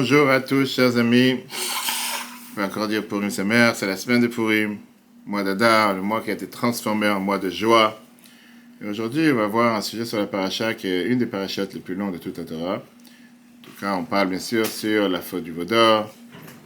Bonjour 0.00 0.30
à 0.30 0.40
tous, 0.40 0.76
chers 0.76 0.96
amis. 0.96 1.40
On 2.56 2.60
va 2.62 2.68
encore 2.68 2.88
dire 2.88 3.06
Purim 3.06 3.28
Samer, 3.28 3.72
c'est 3.74 3.86
la 3.86 3.98
semaine 3.98 4.22
de 4.22 4.28
Purim, 4.28 4.78
mois 5.26 5.42
d'Adar, 5.42 5.92
le 5.92 6.00
mois 6.00 6.22
qui 6.22 6.30
a 6.30 6.32
été 6.32 6.46
transformé 6.48 7.06
en 7.06 7.20
mois 7.20 7.38
de 7.38 7.50
joie. 7.50 8.00
Et 8.82 8.88
aujourd'hui, 8.88 9.30
on 9.30 9.34
va 9.34 9.46
voir 9.46 9.76
un 9.76 9.82
sujet 9.82 10.06
sur 10.06 10.16
la 10.16 10.26
paracha 10.26 10.72
qui 10.72 10.88
est 10.88 11.04
une 11.04 11.18
des 11.18 11.26
parachates 11.26 11.74
les 11.74 11.80
plus 11.80 11.96
longues 11.96 12.14
de 12.14 12.18
toute 12.18 12.38
la 12.38 12.44
Torah. 12.44 12.76
En 12.76 13.62
tout 13.62 13.72
cas, 13.78 13.94
on 13.94 14.04
parle 14.04 14.30
bien 14.30 14.38
sûr 14.38 14.64
sur 14.64 15.06
la 15.06 15.20
faute 15.20 15.44
du 15.44 15.52
Vaudor. 15.52 16.10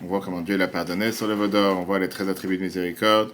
On 0.00 0.06
voit 0.06 0.20
comment 0.20 0.40
Dieu 0.40 0.56
l'a 0.56 0.68
pardonné 0.68 1.10
sur 1.10 1.26
le 1.26 1.34
Vaudor. 1.34 1.76
On 1.76 1.82
voit 1.82 1.98
les 1.98 2.08
13 2.08 2.28
attributs 2.28 2.58
de 2.58 2.62
miséricorde. 2.62 3.32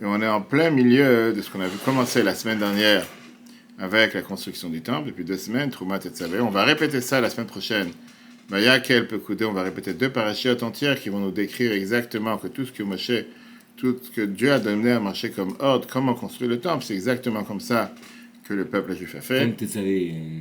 Et 0.00 0.04
on 0.04 0.22
est 0.22 0.28
en 0.28 0.42
plein 0.42 0.70
milieu 0.70 1.32
de 1.32 1.42
ce 1.42 1.50
qu'on 1.50 1.60
a 1.60 1.66
vu 1.66 1.76
commencer 1.84 2.22
la 2.22 2.36
semaine 2.36 2.60
dernière 2.60 3.04
avec 3.80 4.14
la 4.14 4.22
construction 4.22 4.68
du 4.68 4.80
temple, 4.80 5.08
depuis 5.08 5.24
deux 5.24 5.38
semaines, 5.38 5.70
Troumat 5.70 5.98
et 6.04 6.10
Tzavé. 6.10 6.38
On 6.38 6.50
va 6.50 6.62
répéter 6.62 7.00
ça 7.00 7.20
la 7.20 7.30
semaine 7.30 7.48
prochaine. 7.48 7.90
Maya 8.50 8.80
Kel 8.80 9.06
Pekudé, 9.06 9.44
on 9.44 9.52
va 9.52 9.62
répéter 9.62 9.94
deux 9.94 10.10
parachutes 10.10 10.64
entières 10.64 11.00
qui 11.00 11.08
vont 11.08 11.20
nous 11.20 11.30
décrire 11.30 11.70
exactement 11.72 12.36
que 12.36 12.48
tout 12.48 12.66
ce 12.66 12.72
que 12.72 12.82
Moshe, 12.82 13.12
tout 13.76 13.96
ce 14.02 14.10
que 14.10 14.22
Dieu 14.22 14.52
a 14.52 14.58
donné 14.58 14.90
à 14.90 14.98
marcher 14.98 15.30
comme 15.30 15.54
ordre, 15.60 15.86
comment 15.88 16.14
construire 16.14 16.50
le 16.50 16.58
temple, 16.58 16.84
c'est 16.84 16.94
exactement 16.94 17.44
comme 17.44 17.60
ça 17.60 17.94
que 18.48 18.52
le 18.52 18.64
peuple 18.64 18.96
juif 18.96 19.14
a 19.14 19.20
fait. 19.20 19.44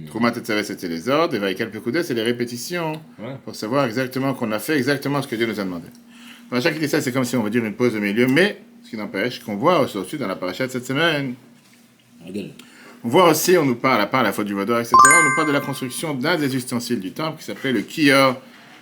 Troumat 0.07 0.35
et 0.35 0.39
Tzavé, 0.39 0.63
c'était 0.63 0.87
les 0.87 1.07
ordres, 1.07 1.35
et 1.35 1.39
Vaïkel 1.39 1.69
Pekudé, 1.69 2.01
c'est 2.01 2.15
les 2.15 2.23
répétitions 2.23 2.93
pour 3.45 3.53
savoir 3.53 3.85
exactement 3.85 4.33
qu'on 4.33 4.51
a 4.51 4.59
fait 4.59 4.75
exactement 4.75 5.21
ce 5.21 5.27
que 5.27 5.35
Dieu 5.35 5.45
nous 5.45 5.59
a 5.59 5.63
demandé. 5.63 5.87
Qui 6.51 6.79
dit 6.79 6.87
ça, 6.87 6.99
c'est 7.01 7.11
comme 7.11 7.25
si 7.25 7.35
on 7.35 7.43
veut 7.43 7.51
dire 7.51 7.63
une 7.63 7.75
pause 7.75 7.95
au 7.95 7.99
milieu, 7.99 8.25
mais 8.25 8.59
ce 8.83 8.89
qui 8.89 8.97
n'empêche 8.97 9.39
qu'on 9.43 9.55
voit 9.55 9.81
aussi 9.81 10.17
dans 10.17 10.27
la 10.27 10.35
paracha 10.35 10.65
de 10.65 10.71
cette 10.71 10.87
semaine. 10.87 11.35
On 13.03 13.07
voit 13.07 13.29
aussi, 13.29 13.57
on 13.57 13.65
nous 13.65 13.75
parle, 13.75 14.01
à 14.01 14.07
part 14.07 14.23
la 14.23 14.33
faute 14.33 14.47
du 14.47 14.53
Vaudor, 14.53 14.79
etc., 14.79 14.93
on 14.95 15.29
nous 15.29 15.35
parle 15.35 15.47
de 15.47 15.53
la 15.53 15.61
construction 15.61 16.13
d'un 16.13 16.37
des 16.37 16.55
ustensiles 16.55 16.99
du 16.99 17.11
temple 17.11 17.39
qui 17.39 17.45
s'appelait 17.45 17.71
le 17.71 17.81
kior. 17.81 18.41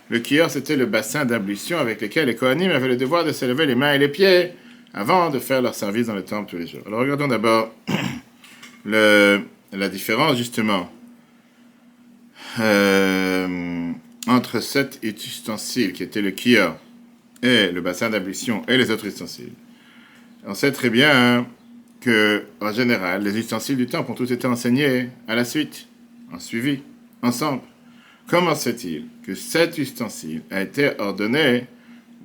Le 0.09 0.19
kior, 0.19 0.49
c'était 0.49 0.75
le 0.75 0.87
bassin 0.87 1.23
d'ablution 1.25 1.77
avec 1.77 2.01
lequel 2.01 2.27
les 2.27 2.35
Kohanim 2.35 2.71
avaient 2.71 2.87
le 2.87 2.97
devoir 2.97 3.25
de 3.25 3.31
se 3.31 3.45
lever 3.45 3.67
les 3.67 3.75
mains 3.75 3.93
et 3.93 3.99
les 3.99 4.07
pieds 4.07 4.53
avant 4.93 5.29
de 5.29 5.37
faire 5.37 5.61
leur 5.61 5.75
service 5.75 6.07
dans 6.07 6.15
le 6.15 6.23
temple 6.23 6.49
tous 6.49 6.57
les 6.57 6.65
jours. 6.65 6.81
Alors 6.87 7.01
regardons 7.01 7.27
d'abord 7.27 7.71
la 8.85 9.89
différence, 9.89 10.37
justement, 10.37 10.89
euh, 12.59 13.91
entre 14.27 14.59
cet 14.61 14.99
ustensile 15.03 15.93
qui 15.93 16.01
était 16.01 16.21
le 16.21 16.31
kior 16.31 16.75
et 17.43 17.71
le 17.71 17.81
bassin 17.81 18.09
d'ablution 18.09 18.63
et 18.67 18.77
les 18.77 18.89
autres 18.89 19.05
ustensiles. 19.05 19.53
On 20.47 20.55
sait 20.55 20.71
très 20.71 20.89
bien 20.89 21.45
en 22.61 22.71
général, 22.73 23.23
les 23.23 23.37
ustensiles 23.37 23.77
du 23.77 23.87
temple 23.87 24.11
ont 24.11 24.15
tous 24.15 24.31
été 24.31 24.47
enseignés 24.47 25.09
à 25.27 25.35
la 25.35 25.45
suite, 25.45 25.87
en 26.33 26.39
suivi, 26.39 26.79
ensemble. 27.21 27.61
Comment 28.27 28.55
se 28.55 28.69
fait-il 28.69 29.05
que 29.23 29.35
cet 29.35 29.77
ustensile 29.77 30.41
a 30.51 30.61
été 30.61 30.91
ordonné 30.99 31.65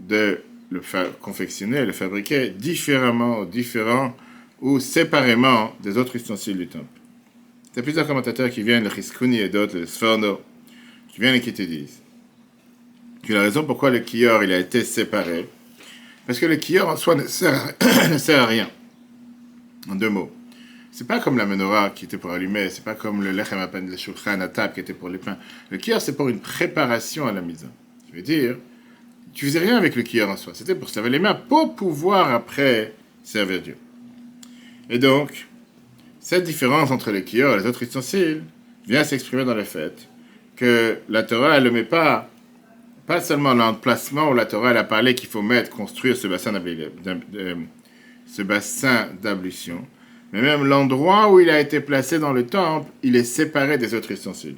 de 0.00 0.40
le 0.70 0.80
confectionner, 1.20 1.84
le 1.84 1.92
fabriquer 1.92 2.50
différemment, 2.50 3.44
différent 3.44 4.16
ou 4.60 4.80
séparément 4.80 5.74
des 5.80 5.96
autres 5.96 6.16
ustensiles 6.16 6.58
du 6.58 6.66
temple? 6.66 6.86
Il 7.72 7.76
y 7.76 7.80
a 7.80 7.82
plusieurs 7.82 8.06
commentateurs 8.06 8.50
qui 8.50 8.62
viennent, 8.62 8.84
le 8.84 8.90
Chiskouni 8.90 9.38
et 9.38 9.48
d'autres, 9.48 9.78
le 9.78 9.86
Sforno, 9.86 10.40
qui 11.08 11.20
viennent 11.20 11.36
et 11.36 11.40
qui 11.40 11.52
te 11.52 11.62
disent 11.62 12.00
que 13.22 13.32
la 13.32 13.42
raison 13.42 13.64
pourquoi 13.64 13.90
le 13.90 14.00
kior 14.00 14.42
il 14.42 14.52
a 14.52 14.58
été 14.58 14.82
séparé, 14.82 15.48
parce 16.26 16.38
que 16.38 16.46
le 16.46 16.56
kior 16.56 16.88
en 16.88 16.96
soi 16.96 17.14
ne 17.14 17.26
sert 17.26 18.42
à 18.42 18.46
rien. 18.46 18.68
En 19.90 19.94
deux 19.94 20.10
mots. 20.10 20.30
C'est 20.90 21.06
pas 21.06 21.20
comme 21.20 21.38
la 21.38 21.46
menorah 21.46 21.90
qui 21.90 22.04
était 22.04 22.18
pour 22.18 22.32
allumer, 22.32 22.68
c'est 22.68 22.84
pas 22.84 22.94
comme 22.94 23.22
le 23.22 23.32
lechem 23.32 23.58
apan, 23.58 23.80
le 23.80 23.96
shulchan 23.96 24.38
qui 24.74 24.80
était 24.80 24.92
pour 24.92 25.08
les 25.08 25.18
pains. 25.18 25.38
Le 25.70 25.78
kior, 25.78 26.02
c'est 26.02 26.14
pour 26.14 26.28
une 26.28 26.40
préparation 26.40 27.26
à 27.26 27.32
la 27.32 27.40
mise. 27.40 27.66
Je 28.10 28.16
veux 28.16 28.22
dire, 28.22 28.56
tu 29.32 29.46
faisais 29.46 29.60
rien 29.60 29.78
avec 29.78 29.96
le 29.96 30.02
kior 30.02 30.28
en 30.28 30.36
soi. 30.36 30.52
C'était 30.54 30.74
pour 30.74 30.90
se 30.90 31.00
laver 31.00 31.08
les 31.08 31.18
mains, 31.18 31.34
pour 31.34 31.74
pouvoir 31.74 32.30
après 32.32 32.92
servir 33.24 33.62
Dieu. 33.62 33.76
Et 34.90 34.98
donc, 34.98 35.48
cette 36.20 36.44
différence 36.44 36.90
entre 36.90 37.10
le 37.10 37.22
kior 37.22 37.54
et 37.54 37.60
les 37.60 37.66
autres 37.66 37.82
ustensiles 37.82 38.42
vient 38.86 39.02
s'exprimer 39.02 39.46
dans 39.46 39.54
le 39.54 39.64
fait 39.64 40.08
que 40.56 40.98
la 41.08 41.22
Torah, 41.22 41.56
elle 41.56 41.64
ne 41.64 41.70
met 41.70 41.84
pas, 41.84 42.28
pas 43.06 43.22
seulement 43.22 43.54
l'emplacement 43.54 44.30
où 44.30 44.34
la 44.34 44.44
Torah, 44.44 44.72
elle 44.72 44.76
a 44.76 44.84
parlé 44.84 45.14
qu'il 45.14 45.30
faut 45.30 45.40
mettre, 45.40 45.70
construire 45.70 46.16
ce 46.16 46.28
bassin 46.28 46.52
ce 48.32 48.40
bassin 48.40 49.08
d'ablution, 49.22 49.86
mais 50.32 50.40
même 50.40 50.64
l'endroit 50.64 51.30
où 51.30 51.40
il 51.40 51.50
a 51.50 51.60
été 51.60 51.80
placé 51.80 52.18
dans 52.18 52.32
le 52.32 52.46
temple, 52.46 52.90
il 53.02 53.14
est 53.14 53.24
séparé 53.24 53.76
des 53.76 53.94
autres 53.94 54.10
ustensiles. 54.10 54.56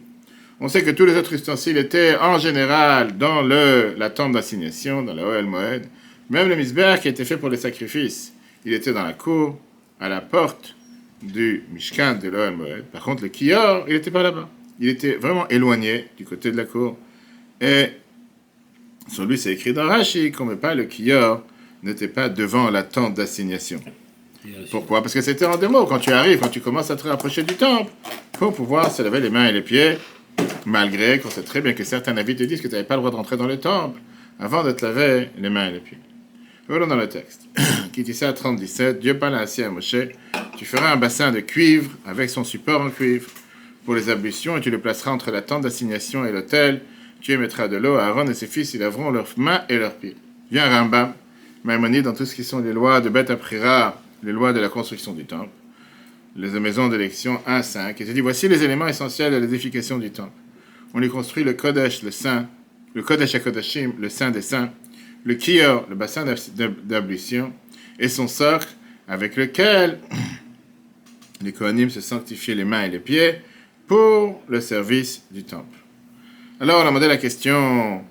On 0.61 0.69
sait 0.69 0.85
que 0.85 0.93
tous 0.93 1.05
les 1.05 1.17
autres 1.17 1.33
ustensiles 1.33 1.77
étaient 1.77 2.17
en 2.17 2.39
général 2.39 3.19
dans 3.19 3.43
le, 3.43 3.95
la 3.99 4.11
tente 4.11 4.33
d'assignation, 4.33 5.03
dans 5.03 5.15
la 5.15 5.27
Oel 5.27 5.47
Moed. 5.47 5.87
Même 6.31 6.49
le 6.49 6.55
misber 6.55 6.95
qui 7.03 7.09
était 7.09 7.25
fait 7.25 7.37
pour 7.37 7.49
les 7.49 7.57
sacrifices, 7.57 8.33
il 8.65 8.73
était 8.73 8.93
dans 8.93 9.03
la 9.03 9.13
cour, 9.13 9.59
à 9.99 10.09
la 10.09 10.21
porte 10.21 10.77
du 11.21 11.65
Mishkan 11.73 12.15
de 12.23 12.29
l'Oel 12.29 12.55
Moed. 12.55 12.85
Par 12.93 13.03
contre, 13.03 13.25
le 13.25 13.29
Kior, 13.29 13.85
il 13.89 13.95
n'était 13.95 14.13
pas 14.13 14.23
là-bas. 14.23 14.49
Il 14.79 14.89
était 14.89 15.17
vraiment 15.17 15.49
éloigné 15.49 16.07
du 16.17 16.25
côté 16.25 16.53
de 16.53 16.57
la 16.57 16.65
cour. 16.65 16.97
Et 17.61 17.89
sur 19.09 19.25
lui, 19.25 19.37
c'est 19.37 19.53
écrit 19.53 19.73
dans 19.73 19.87
Rashi 19.87 20.31
qu'on 20.31 20.45
ne 20.45 20.51
met 20.51 20.57
pas 20.57 20.75
le 20.77 20.85
Kior 20.85 21.43
n'était 21.85 22.09
pas 22.09 22.29
devant 22.29 22.71
la 22.71 22.83
tente 22.83 23.15
d'assignation. 23.15 23.81
Pourquoi? 24.71 25.01
Parce 25.01 25.15
que 25.15 25.21
c'était 25.21 25.47
en 25.47 25.57
démo. 25.57 25.87
Quand 25.87 25.99
tu 25.99 26.11
arrives, 26.11 26.41
quand 26.41 26.49
tu 26.49 26.61
commences 26.61 26.91
à 26.91 26.97
te 26.97 27.07
rapprocher 27.07 27.43
du 27.43 27.55
temple, 27.55 27.91
pour 28.33 28.55
pouvoir 28.55 28.91
se 28.91 29.03
laver 29.03 29.21
les 29.21 29.31
mains 29.31 29.49
et 29.49 29.53
les 29.53 29.63
pieds, 29.63 29.99
malgré 30.67 31.19
qu'on 31.19 31.31
sait 31.31 31.43
très 31.43 31.61
bien 31.61 31.73
que 31.73 31.85
certains 31.85 32.17
avis 32.17 32.37
te 32.37 32.43
disent 32.43 32.61
que 32.61 32.69
tu 32.69 32.75
n'avais 32.75 32.87
pas 32.87 32.97
le 32.97 33.01
droit 33.01 33.11
d'entrer 33.11 33.37
dans 33.37 33.47
le 33.47 33.59
temple 33.59 34.01
avant 34.39 34.65
de 34.65 34.73
te 34.73 34.85
laver 34.85 35.29
les 35.39 35.51
mains 35.51 35.69
et 35.69 35.73
les 35.73 35.81
pieds. 35.81 35.99
Voilà 36.69 36.87
dans 36.87 36.97
le 36.97 37.09
texte. 37.09 37.43
Qui 37.93 38.03
dit 38.03 38.15
ça? 38.15 38.29
à 38.29 38.33
37, 38.33 38.99
Dieu 38.99 39.19
parle 39.19 39.35
ainsi 39.35 39.63
à 39.63 39.71
Moshe, 39.71 39.97
tu 40.57 40.65
feras 40.65 40.93
un 40.93 40.97
bassin 40.97 41.31
de 41.31 41.41
cuivre 41.41 41.91
avec 42.07 42.31
son 42.31 42.45
support 42.45 42.81
en 42.81 42.91
cuivre 42.91 43.31
pour 43.85 43.95
les 43.95 44.09
ablutions 44.09 44.57
et 44.57 44.61
tu 44.61 44.71
le 44.71 44.79
placeras 44.79 45.11
entre 45.11 45.31
la 45.31 45.43
tente 45.43 45.63
d'assignation 45.63 46.25
et 46.25 46.33
l'autel. 46.33 46.81
Tu 47.21 47.33
y 47.33 47.37
mettras 47.37 47.69
de 47.69 47.77
l'eau, 47.77 47.97
Aaron 47.97 48.27
et 48.27 48.35
ses 48.35 48.47
fils, 48.47 48.75
ils 48.75 48.81
laveront 48.81 49.11
leurs 49.11 49.29
mains 49.37 49.63
et 49.69 49.79
leurs 49.79 49.95
pieds. 49.95 50.17
Viens 50.51 50.69
Rambam, 50.69 51.15
Maïmonide 51.65 52.05
dans 52.05 52.13
tout 52.13 52.27
ce 52.27 52.35
qui 52.35 52.45
sont 52.45 52.61
les 52.61 52.75
lois 52.75 53.01
de 53.01 53.09
Beth 53.09 53.31
Aprira, 53.31 53.99
les 54.23 54.33
lois 54.33 54.53
de 54.53 54.61
la 54.61 54.69
construction 54.69 55.15
du 55.15 55.25
temple, 55.25 55.49
les 56.37 56.51
maisons 56.61 56.89
d'élection 56.89 57.41
1, 57.47 57.63
5, 57.63 57.99
et 57.99 58.05
te 58.05 58.11
dit 58.11 58.21
voici 58.21 58.49
les 58.49 58.63
éléments 58.63 58.87
essentiels 58.87 59.33
de 59.33 59.39
l'édification 59.39 59.97
du 59.97 60.11
temple. 60.11 60.33
On 60.93 61.01
y 61.01 61.09
construit 61.09 61.43
le 61.43 61.55
Kodesh, 61.55 62.03
le 62.03 62.11
Saint, 62.11 62.47
le 62.93 63.03
Kodesh 63.03 63.35
HaKodashim, 63.35 63.95
le 63.99 64.11
Saint 64.11 64.31
des 64.31 64.43
Saints, 64.43 64.71
le 65.25 65.37
Kior, 65.37 65.87
le 65.89 65.95
bassin 65.95 66.27
d'ablution, 66.85 67.51
et 67.99 68.09
son 68.09 68.29
socle 68.29 68.69
avec 69.09 69.37
lequel 69.37 70.01
les 71.41 71.53
Kohanim 71.53 71.89
se 71.89 72.03
sanctifiaient 72.03 72.55
les 72.55 72.65
mains 72.65 72.85
et 72.85 72.91
les 72.91 72.99
pieds 72.99 73.37
pour 73.87 74.43
le 74.49 74.61
service 74.61 75.23
du 75.31 75.45
temple. 75.45 75.79
Alors 76.61 76.81
on 76.81 76.83
a 76.83 76.89
demandé 76.89 77.09
la 77.09 77.17
question 77.17 78.05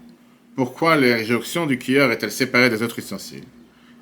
pourquoi 0.55 0.95
l'injonction 0.95 1.65
du 1.65 1.77
kior 1.77 2.11
est-elle 2.11 2.31
séparée 2.31 2.69
des 2.69 2.83
autres 2.83 2.99
ustensiles? 2.99 3.45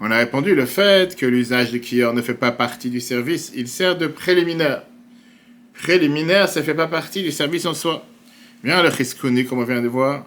On 0.02 0.12
a 0.12 0.18
répondu 0.18 0.56
le 0.56 0.66
fait 0.66 1.16
que 1.16 1.26
l'usage 1.26 1.72
du 1.72 1.80
kior 1.80 2.14
ne 2.14 2.22
fait 2.22 2.34
pas 2.34 2.52
partie 2.52 2.90
du 2.90 3.00
service, 3.00 3.52
il 3.56 3.68
sert 3.68 3.98
de 3.98 4.08
préliminaire. 4.08 4.84
Préliminaire, 5.74 6.50
ça 6.50 6.60
ne 6.60 6.66
fait 6.66 6.74
pas 6.74 6.88
partie 6.88 7.24
du 7.24 7.32
service 7.32 7.66
en 7.66 7.74
soi. 7.74 8.06
Bien 8.64 8.84
le 8.84 8.92
chiskouni, 8.92 9.46
comme 9.46 9.60
on 9.60 9.64
vient 9.64 9.82
de 9.82 9.88
voir, 9.88 10.26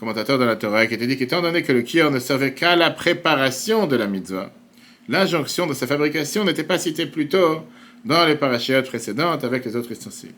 commentateur 0.00 0.38
de 0.38 0.44
la 0.44 0.56
Torah, 0.56 0.86
qui 0.86 0.94
était 0.94 1.06
dit 1.06 1.16
qu'étant 1.16 1.42
donné 1.42 1.62
que 1.62 1.72
le 1.72 1.82
kior 1.82 2.10
ne 2.10 2.20
servait 2.20 2.54
qu'à 2.54 2.74
la 2.74 2.90
préparation 2.90 3.86
de 3.86 3.96
la 3.96 4.06
mitzvah, 4.06 4.52
l'injonction 5.08 5.66
de 5.66 5.74
sa 5.74 5.86
fabrication 5.86 6.44
n'était 6.44 6.64
pas 6.64 6.78
citée 6.78 7.06
plus 7.06 7.28
tôt 7.28 7.62
dans 8.04 8.24
les 8.24 8.36
parachutes 8.36 8.86
précédentes 8.86 9.44
avec 9.44 9.64
les 9.64 9.76
autres 9.76 9.92
ustensiles. 9.92 10.34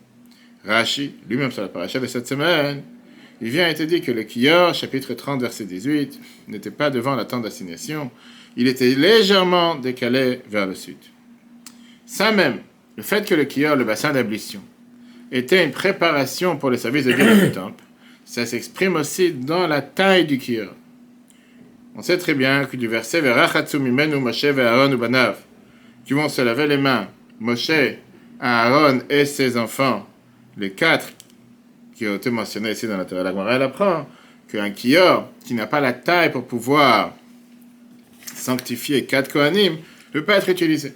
Rashi, 0.67 1.15
lui-même 1.29 1.53
sur 1.53 1.62
la 1.62 1.69
parachute 1.69 2.03
de 2.03 2.07
cette 2.07 2.27
semaine, 2.27 2.83
il 3.40 3.50
vient 3.50 3.69
être 3.69 3.82
dit 3.82 4.00
que 4.00 4.11
le 4.11 4.25
Kior, 4.25 4.75
chapitre 4.75 5.14
30, 5.14 5.40
verset 5.40 5.64
18, 5.64 6.20
n'était 6.49 6.70
pas 6.70 6.90
devant 6.90 7.14
la 7.14 7.25
tente 7.25 7.43
d'assignation, 7.43 8.11
il 8.56 8.67
était 8.67 8.94
légèrement 8.94 9.76
décalé 9.76 10.40
vers 10.50 10.67
le 10.67 10.75
sud. 10.75 10.96
Ça 12.06 12.32
même, 12.32 12.61
le 12.96 13.02
fait 13.02 13.29
que 13.29 13.35
le 13.35 13.44
Kior, 13.44 13.76
le 13.76 13.85
bassin 13.85 14.12
d'ablution, 14.12 14.61
était 15.31 15.64
une 15.64 15.70
préparation 15.70 16.56
pour 16.56 16.70
le 16.70 16.76
service 16.76 17.05
de 17.05 17.12
Dieu 17.12 17.25
dans 17.25 17.40
le 17.40 17.52
temple, 17.52 17.85
ça 18.25 18.44
s'exprime 18.44 18.96
aussi 18.96 19.32
dans 19.32 19.67
la 19.67 19.82
taille 19.82 20.26
du 20.26 20.38
Kior. 20.38 20.75
On 21.94 22.02
sait 22.02 22.19
très 22.19 22.35
bien 22.35 22.64
que 22.64 22.76
du 22.76 22.88
verset 22.88 23.23
Moshe 23.23 24.44
Aaron 24.44 24.93
ou 24.93 24.99
Banav, 24.99 25.37
qui 26.05 26.12
vont 26.14 26.29
se 26.29 26.43
laver 26.43 26.67
les 26.67 26.76
mains, 26.76 27.08
Moshe, 27.40 27.70
Aaron 28.40 29.00
et 29.08 29.25
ses 29.25 29.56
enfants, 29.56 30.08
les 30.56 30.70
quatre 30.70 31.08
qui 31.99 32.06
été 32.06 32.31
mentionné 32.31 32.71
ici 32.71 32.87
dans 32.87 32.97
la 32.97 33.05
Torah 33.05 33.25
d'Agmara, 33.25 33.56
elle 33.56 33.62
apprend 33.62 34.06
qu'un 34.47 34.71
kior 34.71 35.29
qui 35.45 35.55
n'a 35.55 35.67
pas 35.67 35.81
la 35.81 35.93
taille 35.93 36.31
pour 36.31 36.45
pouvoir 36.45 37.12
sanctifier 38.37 39.05
quatre 39.05 39.33
Kohanim 39.33 39.73
ne 39.73 40.12
peut 40.12 40.25
pas 40.25 40.37
être 40.37 40.49
utilisé. 40.49 40.93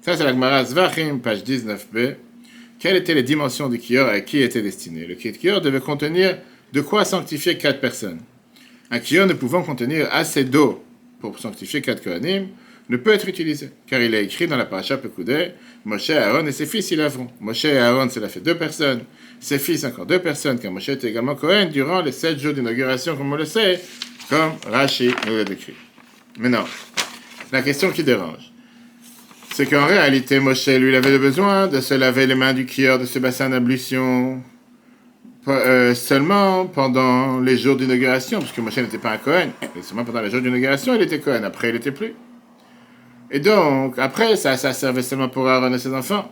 Ça, 0.00 0.16
c'est 0.16 0.22
l'Agmara 0.22 0.64
Zvachim, 0.64 1.18
page 1.18 1.42
19b. 1.42 2.14
Quelles 2.78 2.96
étaient 2.96 3.14
les 3.14 3.24
dimensions 3.24 3.68
du 3.68 3.78
kior 3.78 4.08
et 4.10 4.18
à 4.18 4.20
qui 4.20 4.42
était 4.42 4.62
destiné? 4.62 5.06
Le 5.06 5.16
kior 5.16 5.60
devait 5.60 5.80
contenir 5.80 6.38
de 6.72 6.80
quoi 6.80 7.04
sanctifier 7.04 7.58
quatre 7.58 7.80
personnes. 7.80 8.20
un 8.92 9.00
kior 9.00 9.26
ne 9.26 9.32
pouvant 9.32 9.62
contenir 9.62 10.08
assez 10.12 10.44
d'eau 10.44 10.84
pour 11.20 11.36
sanctifier 11.40 11.80
quatre 11.82 12.02
Kohanim, 12.02 12.46
ne 12.88 12.96
peut 12.96 13.12
être 13.12 13.28
utilisé, 13.28 13.70
car 13.86 14.00
il 14.00 14.14
est 14.14 14.24
écrit 14.24 14.46
dans 14.46 14.56
la 14.56 14.66
paracha 14.66 14.98
Pekoudé, 14.98 15.52
Moshe, 15.84 16.10
Aaron 16.10 16.46
et 16.46 16.52
ses 16.52 16.66
fils 16.66 16.90
y 16.90 16.96
laveront. 16.96 17.28
Moshe 17.40 17.64
et 17.64 17.78
Aaron, 17.78 18.10
cela 18.10 18.28
fait 18.28 18.40
deux 18.40 18.56
personnes, 18.56 19.04
ses 19.40 19.58
fils 19.58 19.84
encore 19.84 20.06
deux 20.06 20.18
personnes, 20.18 20.58
car 20.58 20.70
Moshe 20.70 20.90
était 20.90 21.08
également 21.08 21.34
Cohen 21.34 21.70
durant 21.72 22.02
les 22.02 22.12
sept 22.12 22.38
jours 22.38 22.52
d'inauguration, 22.52 23.16
comme 23.16 23.32
on 23.32 23.36
le 23.36 23.46
sait, 23.46 23.80
comme 24.28 24.52
Rashi 24.70 25.10
nous 25.26 25.36
l'a 25.36 25.44
décrit. 25.44 25.74
Maintenant, 26.38 26.64
la 27.52 27.62
question 27.62 27.90
qui 27.90 28.02
dérange, 28.02 28.52
c'est 29.54 29.66
qu'en 29.66 29.86
réalité, 29.86 30.38
Moshe, 30.40 30.66
lui, 30.66 30.90
il 30.90 30.94
avait 30.94 31.18
besoin 31.18 31.68
de 31.68 31.80
se 31.80 31.94
laver 31.94 32.26
les 32.26 32.34
mains 32.34 32.52
du 32.52 32.66
kior 32.66 32.98
de 32.98 33.06
ce 33.06 33.18
bassin 33.18 33.48
d'ablution 33.48 34.42
euh, 35.48 35.94
seulement 35.94 36.66
pendant 36.66 37.40
les 37.40 37.56
jours 37.56 37.76
d'inauguration, 37.76 38.40
puisque 38.40 38.58
Moshe 38.58 38.76
n'était 38.76 38.98
pas 38.98 39.12
un 39.12 39.18
Cohen, 39.18 39.48
et 39.62 39.82
seulement 39.82 40.04
pendant 40.04 40.20
les 40.20 40.30
jours 40.30 40.42
d'inauguration, 40.42 40.94
il 40.94 41.02
était 41.02 41.20
Cohen, 41.20 41.44
après 41.44 41.70
il 41.70 41.74
n'était 41.74 41.92
plus. 41.92 42.14
Et 43.34 43.40
donc, 43.40 43.98
après, 43.98 44.36
ça, 44.36 44.56
ça 44.56 44.72
servait 44.72 45.02
seulement 45.02 45.28
pour 45.28 45.48
Aaron 45.48 45.76
ses 45.76 45.92
enfants. 45.92 46.30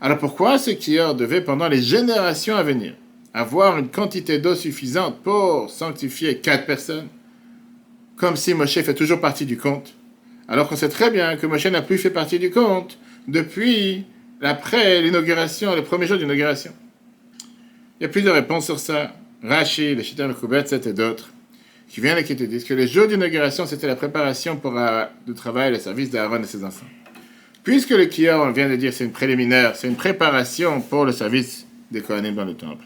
Alors 0.00 0.16
pourquoi 0.16 0.56
ce 0.56 0.70
kior 0.70 1.14
devait, 1.14 1.42
pendant 1.42 1.68
les 1.68 1.82
générations 1.82 2.56
à 2.56 2.62
venir, 2.62 2.94
avoir 3.34 3.76
une 3.76 3.90
quantité 3.90 4.38
d'eau 4.38 4.54
suffisante 4.54 5.18
pour 5.22 5.68
sanctifier 5.68 6.38
quatre 6.38 6.64
personnes, 6.64 7.08
comme 8.16 8.34
si 8.34 8.54
Moshe 8.54 8.80
fait 8.80 8.94
toujours 8.94 9.20
partie 9.20 9.44
du 9.44 9.58
compte, 9.58 9.92
alors 10.48 10.70
qu'on 10.70 10.76
sait 10.76 10.88
très 10.88 11.10
bien 11.10 11.36
que 11.36 11.46
Moshe 11.46 11.66
n'a 11.66 11.82
plus 11.82 11.98
fait 11.98 12.08
partie 12.08 12.38
du 12.38 12.50
compte 12.50 12.98
depuis 13.26 14.06
après 14.40 15.02
l'inauguration, 15.02 15.74
les 15.74 15.82
premiers 15.82 16.06
jours 16.06 16.16
d'inauguration. 16.16 16.72
Il 18.00 18.04
y 18.04 18.06
a 18.06 18.08
plusieurs 18.08 18.34
réponses 18.34 18.64
sur 18.64 18.78
ça. 18.78 19.12
Rashi, 19.42 19.94
le 19.94 20.02
Shita 20.02 20.26
Mekubet, 20.26 20.64
et 20.72 20.92
d'autres, 20.94 21.30
qui 21.88 22.00
viennent 22.00 22.18
et 22.18 22.24
qui 22.24 22.36
te 22.36 22.44
disent 22.44 22.64
que 22.64 22.74
les 22.74 22.86
jours 22.86 23.06
d'inauguration, 23.06 23.66
c'était 23.66 23.86
la 23.86 23.96
préparation 23.96 24.56
pour 24.56 24.76
euh, 24.78 25.04
le 25.26 25.34
travail, 25.34 25.72
le 25.72 25.78
service 25.78 26.10
d'Aaron 26.10 26.42
et 26.42 26.46
ses 26.46 26.62
enfants. 26.64 26.86
Puisque 27.64 27.90
le 27.90 28.06
Kior, 28.06 28.46
on 28.46 28.50
vient 28.52 28.68
de 28.68 28.76
dire, 28.76 28.92
c'est 28.92 29.04
une 29.04 29.10
préliminaire, 29.12 29.74
c'est 29.76 29.88
une 29.88 29.96
préparation 29.96 30.80
pour 30.80 31.04
le 31.04 31.12
service 31.12 31.66
des 31.90 32.00
Kohanim 32.00 32.34
dans 32.34 32.44
le 32.44 32.54
temple. 32.54 32.84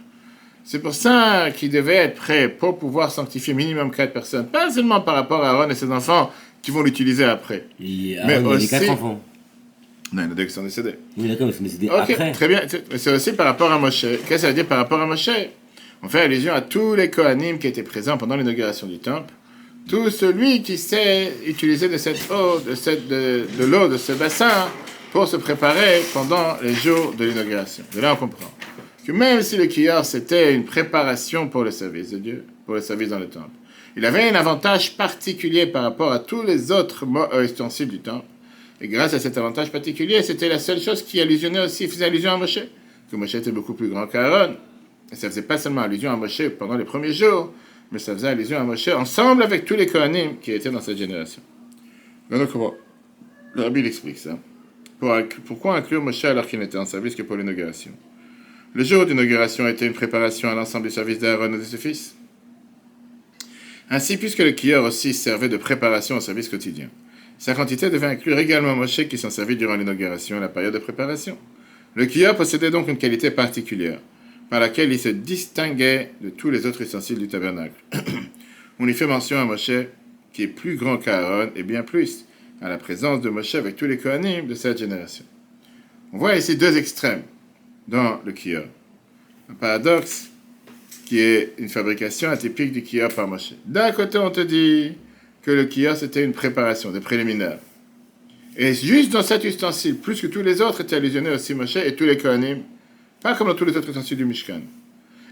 C'est 0.65 0.79
pour 0.79 0.95
ça 0.95 1.49
qu'il 1.55 1.71
devait 1.71 1.97
être 1.97 2.15
prêt 2.15 2.49
pour 2.49 2.79
pouvoir 2.79 3.11
sanctifier 3.11 3.53
minimum 3.55 3.91
quatre 3.91 4.13
personnes, 4.13 4.47
pas 4.47 4.71
seulement 4.71 5.01
par 5.01 5.15
rapport 5.15 5.43
à 5.45 5.51
Aaron 5.51 5.71
et 5.71 5.75
ses 5.75 5.91
enfants 5.91 6.31
qui 6.63 6.71
vont 6.71 6.83
l'utiliser 6.83 7.25
après. 7.25 7.67
Et 7.81 8.17
mais 8.25 8.39
aussi... 8.39 8.67
il 8.67 8.75
a 8.75 8.79
quatre 8.79 8.91
enfants. 8.91 9.21
Non, 10.13 10.23
il 10.23 10.25
y 10.27 10.29
en 10.29 10.33
a 10.33 10.35
deux 10.35 10.45
qui 10.45 10.53
sont 10.53 10.63
décédés. 10.63 10.95
Oui, 11.17 11.29
d'accord, 11.29 11.49
ils 11.49 11.55
sont 11.55 11.65
décédés 11.65 11.89
Ok, 11.89 12.11
après. 12.11 12.33
très 12.33 12.47
bien. 12.49 12.61
C'est 12.97 13.13
aussi 13.13 13.33
par 13.33 13.47
rapport 13.47 13.73
à 13.73 13.79
Moshe. 13.79 14.03
Qu'est-ce 14.03 14.29
que 14.29 14.39
ça 14.39 14.49
veut 14.49 14.55
dire 14.55 14.67
par 14.67 14.79
rapport 14.79 15.01
à 15.01 15.07
Moshe? 15.07 15.31
On 16.05 16.09
fait 16.09 16.23
allusion 16.23 16.53
à 16.53 16.61
tous 16.61 16.95
les 16.97 17.11
Kohanim 17.11 17.59
qui 17.59 17.69
étaient 17.69 17.85
présents 17.85 18.19
pendant 18.19 18.37
l'inauguration 18.37 18.89
du 18.89 18.99
temple. 18.99 19.33
Tout 19.89 20.11
celui 20.11 20.63
qui 20.63 20.77
sait 20.77 21.33
utiliser 21.47 21.89
de 21.89 21.97
cette 21.97 22.29
eau, 22.31 22.59
de, 22.59 22.75
cette, 22.75 23.07
de, 23.07 23.47
l'eau 23.65 23.89
de 23.89 23.97
ce 23.97 24.13
bassin 24.13 24.69
pour 25.13 25.29
se 25.29 25.37
préparer 25.37 26.03
pendant 26.13 26.57
les 26.61 26.75
jours 26.75 27.15
de 27.17 27.25
l'inauguration. 27.25 27.85
De 27.95 28.01
là, 28.01 28.15
on 28.15 28.17
comprend 28.17 28.51
que 29.07 29.13
même 29.13 29.43
si 29.43 29.57
le 29.57 29.67
kior 29.67 30.05
c'était 30.05 30.55
une 30.55 30.65
préparation 30.65 31.49
pour 31.49 31.63
le 31.63 31.71
service 31.71 32.11
de 32.11 32.19
Dieu, 32.19 32.45
pour 32.67 32.75
le 32.75 32.81
service 32.81 33.11
dans 33.11 33.19
le 33.19 33.29
temple, 33.29 33.51
il 33.97 34.05
avait 34.05 34.29
un 34.29 34.35
avantage 34.35 34.97
particulier 34.97 35.67
par 35.67 35.83
rapport 35.83 36.13
à 36.13 36.19
tous 36.19 36.43
les 36.43 36.73
autres 36.73 37.05
ustensiles 37.43 37.89
du 37.89 38.01
temple 38.01 38.27
et 38.81 38.89
grâce 38.89 39.15
à 39.15 39.21
cet 39.21 39.39
avantage 39.39 39.71
particulier, 39.71 40.23
c'était 40.23 40.49
la 40.49 40.59
seule 40.59 40.81
chose 40.81 41.05
qui 41.05 41.21
allusionnait 41.21 41.61
aussi, 41.61 41.87
faisait 41.87 42.07
allusion 42.07 42.33
à 42.33 42.37
Moshe. 42.37 42.59
Que 43.09 43.15
Moshe 43.15 43.37
était 43.37 43.53
beaucoup 43.53 43.75
plus 43.75 43.89
grand 43.89 44.09
qu'Aaron. 44.09 44.57
Et 45.13 45.17
ça 45.17 45.29
faisait 45.29 45.43
pas 45.43 45.59
seulement 45.59 45.83
allusion 45.83 46.11
à 46.11 46.17
Moshe 46.17 46.49
pendant 46.59 46.77
les 46.77 46.85
premiers 46.85 47.13
jours, 47.13 47.53
mais 47.91 47.99
ça 47.99 48.15
faisait 48.15 48.29
allusion 48.29 48.59
à 48.59 48.65
Moshe 48.65 48.89
ensemble 48.89 49.43
avec 49.43 49.67
tous 49.67 49.75
les 49.75 49.87
Kohanim 49.87 50.39
qui 50.41 50.53
étaient 50.53 50.71
dans 50.71 50.81
cette 50.81 50.97
génération. 50.97 51.43
Donc, 52.31 52.51
comment? 52.51 52.75
Le 53.55 53.63
Rabbi 53.63 53.81
explique 53.81 54.17
ça. 54.17 54.39
pourquoi 55.45 55.77
inclure 55.77 56.03
Moshe 56.03 56.25
alors 56.25 56.47
qu'il 56.47 56.59
n'était 56.59 56.79
en 56.79 56.87
service 56.87 57.15
que 57.15 57.23
pour 57.23 57.37
l'inauguration? 57.37 57.93
Le 58.75 58.85
jour 58.85 59.05
d'inauguration 59.05 59.69
était 59.69 59.87
une 59.87 59.93
préparation 59.93 60.49
à 60.49 60.55
l'ensemble 60.55 60.87
du 60.87 60.95
service 60.95 61.19
d'Aaron 61.19 61.53
et 61.53 61.59
de 61.59 61.63
ses 61.63 61.77
fils. 61.77 62.17
Ainsi, 63.91 64.17
puisque 64.17 64.39
le 64.39 64.53
Kior 64.53 64.87
aussi 64.87 65.13
servait 65.13 65.51
de 65.51 65.59
préparation 65.59 66.17
au 66.17 66.21
service 66.21 66.49
quotidien. 66.49 66.89
Sa 67.37 67.53
quantité 67.53 67.91
devait 67.91 68.07
inclure 68.07 68.39
également 68.39 68.75
Moshe 68.75 69.07
qui 69.09 69.19
s'en 69.19 69.29
servit 69.29 69.57
durant 69.57 69.77
l'inauguration 69.77 70.39
et 70.39 70.41
la 70.41 70.49
période 70.49 70.73
de 70.73 70.79
préparation. 70.79 71.37
Le 71.95 72.07
Kia 72.07 72.33
possédait 72.33 72.71
donc 72.71 72.89
une 72.89 72.97
qualité 72.97 73.31
particulière, 73.31 73.99
par 74.53 74.61
laquelle 74.61 74.93
il 74.93 74.99
se 74.99 75.09
distinguait 75.09 76.11
de 76.21 76.29
tous 76.29 76.51
les 76.51 76.67
autres 76.67 76.83
ustensiles 76.83 77.19
du 77.19 77.27
tabernacle. 77.27 77.73
On 78.79 78.87
y 78.87 78.93
fait 78.93 79.07
mention 79.07 79.39
à 79.39 79.47
Moshe 79.47 79.71
qui 80.31 80.43
est 80.43 80.47
plus 80.47 80.77
grand 80.77 80.99
qu'Aaron 80.99 81.51
et 81.57 81.63
bien 81.63 81.83
plus, 81.83 82.27
à 82.61 82.69
la 82.69 82.77
présence 82.77 83.23
de 83.23 83.31
Moshe 83.31 83.55
avec 83.55 83.77
tous 83.77 83.87
les 83.87 83.97
Kohanim 83.97 84.47
de 84.47 84.55
cette 84.55 84.77
génération. 84.77 85.25
On 86.13 86.19
voit 86.19 86.37
ici 86.37 86.55
deux 86.59 86.77
extrêmes 86.77 87.23
dans 87.89 88.21
le 88.27 88.33
Kia. 88.33 88.65
Un 89.49 89.55
paradoxe 89.55 90.29
qui 91.07 91.21
est 91.21 91.55
une 91.57 91.71
fabrication 91.71 92.29
atypique 92.29 92.73
du 92.73 92.83
Kia 92.83 93.09
par 93.09 93.27
Moshe. 93.27 93.55
D'un 93.65 93.91
côté, 93.93 94.19
on 94.19 94.31
te 94.31 94.43
dit 94.43 94.93
que 95.41 95.51
le 95.51 95.65
kia, 95.65 95.97
c'était 95.97 96.23
une 96.23 96.35
préparation, 96.35 96.91
des 96.91 97.01
préliminaires. 97.01 97.59
Et 98.59 98.75
juste 98.75 99.13
dans 99.13 99.23
cet 99.23 99.45
ustensile, 99.45 99.97
plus 99.97 100.21
que 100.21 100.27
tous 100.27 100.43
les 100.43 100.61
autres, 100.61 100.83
étaient 100.83 100.97
allusionnés 100.97 101.31
aussi 101.31 101.55
Moshe 101.55 101.77
et 101.77 101.97
tous 101.97 102.05
les 102.05 102.19
Kohanim, 102.19 102.65
pas 103.23 103.35
comme 103.35 103.49
dans 103.49 103.55
tous 103.55 103.65
les 103.65 103.77
autres 103.77 103.89
ustensiles 103.89 104.17
du 104.17 104.25
Mishkan. 104.25 104.61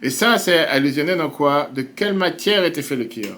Et 0.03 0.11
ça, 0.11 0.39
c'est 0.39 0.59
allusionné 0.59 1.17
dans 1.17 1.29
quoi? 1.29 1.71
De 1.75 1.83
quelle 1.83 2.15
matière 2.15 2.65
était 2.65 2.83
fait 2.83 2.97
le 2.97 3.05
kia 3.05 3.37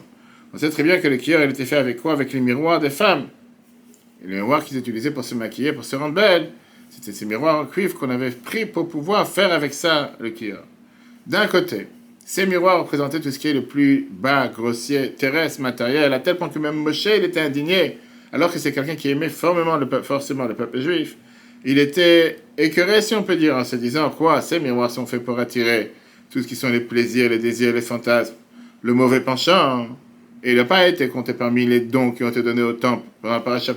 On 0.52 0.58
sait 0.58 0.70
très 0.70 0.82
bien 0.82 0.98
que 0.98 1.08
le 1.08 1.16
kia, 1.16 1.42
il 1.42 1.50
était 1.50 1.64
fait 1.64 1.76
avec 1.76 2.00
quoi? 2.00 2.12
Avec 2.12 2.32
les 2.32 2.40
miroirs 2.40 2.78
des 2.78 2.90
femmes. 2.90 3.28
Et 4.22 4.28
les 4.28 4.34
miroirs 4.36 4.64
qu'ils 4.64 4.78
utilisaient 4.78 5.10
pour 5.10 5.24
se 5.24 5.34
maquiller, 5.34 5.72
pour 5.72 5.84
se 5.84 5.96
rendre 5.96 6.14
belles, 6.14 6.50
c'était 6.90 7.12
ces 7.12 7.24
miroirs 7.24 7.60
en 7.60 7.64
cuivre 7.64 7.98
qu'on 7.98 8.10
avait 8.10 8.30
pris 8.30 8.66
pour 8.66 8.88
pouvoir 8.88 9.26
faire 9.26 9.52
avec 9.52 9.74
ça 9.74 10.12
le 10.20 10.30
kia. 10.30 10.62
D'un 11.26 11.46
côté, 11.46 11.88
ces 12.24 12.46
miroirs 12.46 12.80
représentaient 12.80 13.20
tout 13.20 13.30
ce 13.30 13.38
qui 13.38 13.48
est 13.48 13.54
le 13.54 13.64
plus 13.64 14.06
bas, 14.10 14.48
grossier, 14.48 15.12
terrestre, 15.12 15.60
matériel, 15.60 16.12
à 16.12 16.20
tel 16.20 16.36
point 16.36 16.48
que 16.48 16.58
même 16.58 16.76
Moshe, 16.76 17.06
il 17.06 17.24
était 17.24 17.40
indigné, 17.40 17.98
alors 18.32 18.52
que 18.52 18.58
c'est 18.58 18.72
quelqu'un 18.72 18.94
qui 18.94 19.08
aimait 19.08 19.28
formellement 19.28 19.76
le 19.76 19.88
peuple, 19.88 20.04
forcément 20.04 20.44
le 20.44 20.54
peuple 20.54 20.80
juif. 20.80 21.16
Il 21.64 21.78
était 21.78 22.38
écœuré, 22.58 23.02
si 23.02 23.14
on 23.14 23.22
peut 23.22 23.36
dire, 23.36 23.56
en 23.56 23.64
se 23.64 23.76
disant 23.76 24.10
quoi 24.10 24.40
Ces 24.40 24.60
miroirs 24.60 24.90
sont 24.90 25.06
faits 25.06 25.24
pour 25.24 25.38
attirer 25.38 25.92
tout 26.30 26.42
ce 26.42 26.48
qui 26.48 26.56
sont 26.56 26.70
les 26.70 26.80
plaisirs, 26.80 27.30
les 27.30 27.38
désirs, 27.38 27.72
les 27.72 27.82
fantasmes, 27.82 28.34
le 28.82 28.94
mauvais 28.94 29.20
penchant. 29.20 29.88
Et 30.42 30.52
il 30.52 30.56
n'a 30.56 30.64
pas 30.64 30.88
été 30.88 31.08
compté 31.08 31.34
parmi 31.34 31.66
les 31.66 31.80
dons 31.80 32.10
qui 32.10 32.24
ont 32.24 32.28
été 32.28 32.42
donnés 32.42 32.62
au 32.62 32.72
temple 32.72 33.04
par 33.20 33.32
un 33.32 33.40
parachat 33.40 33.74